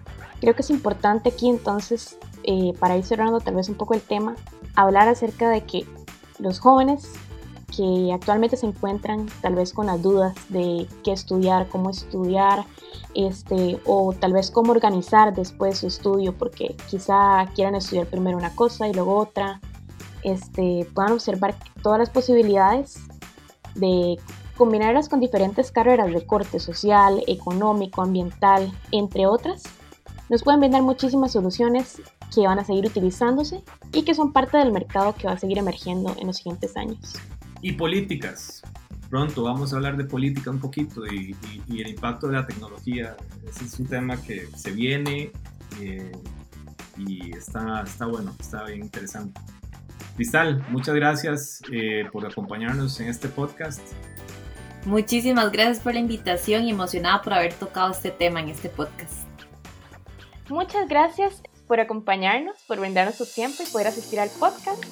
Creo 0.40 0.54
que 0.54 0.62
es 0.62 0.70
importante 0.70 1.30
aquí 1.30 1.48
entonces, 1.48 2.16
eh, 2.44 2.74
para 2.78 2.96
ir 2.96 3.04
cerrando 3.04 3.40
tal 3.40 3.56
vez 3.56 3.68
un 3.68 3.74
poco 3.74 3.94
el 3.94 4.02
tema, 4.02 4.36
hablar 4.76 5.08
acerca 5.08 5.48
de 5.48 5.62
que 5.62 5.84
los 6.38 6.60
jóvenes 6.60 7.10
que 7.76 8.10
actualmente 8.12 8.56
se 8.56 8.66
encuentran 8.66 9.26
tal 9.42 9.54
vez 9.54 9.72
con 9.72 9.86
las 9.86 10.02
dudas 10.02 10.34
de 10.48 10.86
qué 11.04 11.12
estudiar, 11.12 11.68
cómo 11.68 11.90
estudiar, 11.90 12.64
este, 13.14 13.80
o 13.84 14.14
tal 14.14 14.32
vez 14.32 14.50
cómo 14.50 14.72
organizar 14.72 15.34
después 15.34 15.78
su 15.78 15.86
estudio, 15.86 16.36
porque 16.36 16.76
quizá 16.88 17.46
quieran 17.54 17.74
estudiar 17.74 18.06
primero 18.06 18.38
una 18.38 18.54
cosa 18.54 18.88
y 18.88 18.94
luego 18.94 19.16
otra, 19.16 19.60
este, 20.22 20.88
puedan 20.94 21.12
observar 21.12 21.54
todas 21.82 21.98
las 21.98 22.10
posibilidades 22.10 22.98
de 23.74 24.18
combinarlas 24.56 25.08
con 25.08 25.20
diferentes 25.20 25.70
carreras 25.70 26.10
de 26.10 26.24
corte 26.24 26.58
social, 26.58 27.22
económico, 27.26 28.00
ambiental, 28.00 28.72
entre 28.90 29.26
otras, 29.26 29.64
nos 30.28 30.42
pueden 30.42 30.60
brindar 30.60 30.82
muchísimas 30.82 31.32
soluciones 31.32 32.00
que 32.34 32.46
van 32.46 32.58
a 32.58 32.64
seguir 32.64 32.86
utilizándose 32.86 33.62
y 33.92 34.02
que 34.02 34.14
son 34.14 34.32
parte 34.32 34.56
del 34.56 34.72
mercado 34.72 35.14
que 35.14 35.26
va 35.26 35.34
a 35.34 35.38
seguir 35.38 35.58
emergiendo 35.58 36.14
en 36.18 36.26
los 36.26 36.38
siguientes 36.38 36.76
años. 36.76 37.14
Y 37.62 37.72
políticas. 37.72 38.62
Pronto 39.10 39.44
vamos 39.44 39.72
a 39.72 39.76
hablar 39.76 39.96
de 39.96 40.04
política 40.04 40.50
un 40.50 40.58
poquito 40.58 41.06
y, 41.06 41.36
el 41.68 41.88
impacto 41.88 42.26
de 42.28 42.34
la 42.34 42.46
tecnología. 42.46 43.16
Ese 43.48 43.64
es 43.64 43.78
un 43.78 43.86
tema 43.86 44.20
que 44.20 44.48
se 44.56 44.72
viene 44.72 45.30
eh, 45.80 46.12
y 46.98 47.36
está, 47.36 47.82
está 47.82 48.06
bueno, 48.06 48.34
está 48.40 48.64
bien 48.64 48.82
interesante. 48.82 49.40
Cristal, 50.16 50.64
muchas 50.70 50.94
gracias 50.94 51.62
eh, 51.70 52.08
por 52.10 52.26
acompañarnos 52.26 52.98
en 53.00 53.08
este 53.08 53.28
podcast. 53.28 53.82
Muchísimas 54.86 55.50
gracias 55.52 55.80
por 55.80 55.94
la 55.94 56.00
invitación 56.00 56.64
y 56.64 56.70
emocionada 56.70 57.20
por 57.20 57.34
haber 57.34 57.52
tocado 57.52 57.92
este 57.92 58.10
tema 58.10 58.40
en 58.40 58.48
este 58.48 58.68
podcast. 58.68 59.26
Muchas 60.48 60.88
gracias 60.88 61.42
por 61.66 61.80
acompañarnos, 61.80 62.56
por 62.66 62.78
brindarnos 62.78 63.16
su 63.16 63.26
tiempo 63.26 63.62
y 63.66 63.70
poder 63.70 63.88
asistir 63.88 64.20
al 64.20 64.30
podcast. 64.30 64.84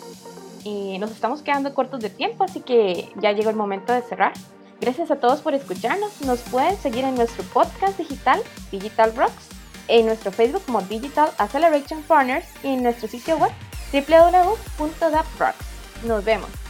Y 0.64 0.98
nos 0.98 1.10
estamos 1.10 1.42
quedando 1.42 1.74
cortos 1.74 2.00
de 2.00 2.10
tiempo, 2.10 2.42
así 2.44 2.60
que 2.60 3.12
ya 3.20 3.32
llegó 3.32 3.50
el 3.50 3.56
momento 3.56 3.92
de 3.92 4.02
cerrar. 4.02 4.32
Gracias 4.80 5.10
a 5.10 5.16
todos 5.16 5.40
por 5.40 5.54
escucharnos. 5.54 6.20
Nos 6.22 6.40
pueden 6.40 6.76
seguir 6.76 7.04
en 7.04 7.14
nuestro 7.14 7.44
podcast 7.44 7.98
digital, 7.98 8.42
Digital 8.70 9.14
Rocks, 9.14 9.48
en 9.88 10.06
nuestro 10.06 10.32
Facebook 10.32 10.62
como 10.64 10.80
Digital 10.82 11.30
Acceleration 11.38 12.02
Partners 12.02 12.46
y 12.62 12.68
en 12.68 12.82
nuestro 12.82 13.08
sitio 13.08 13.36
web 13.36 13.52
www.daprocks. 13.92 15.66
Nos 16.04 16.24
vemos. 16.24 16.63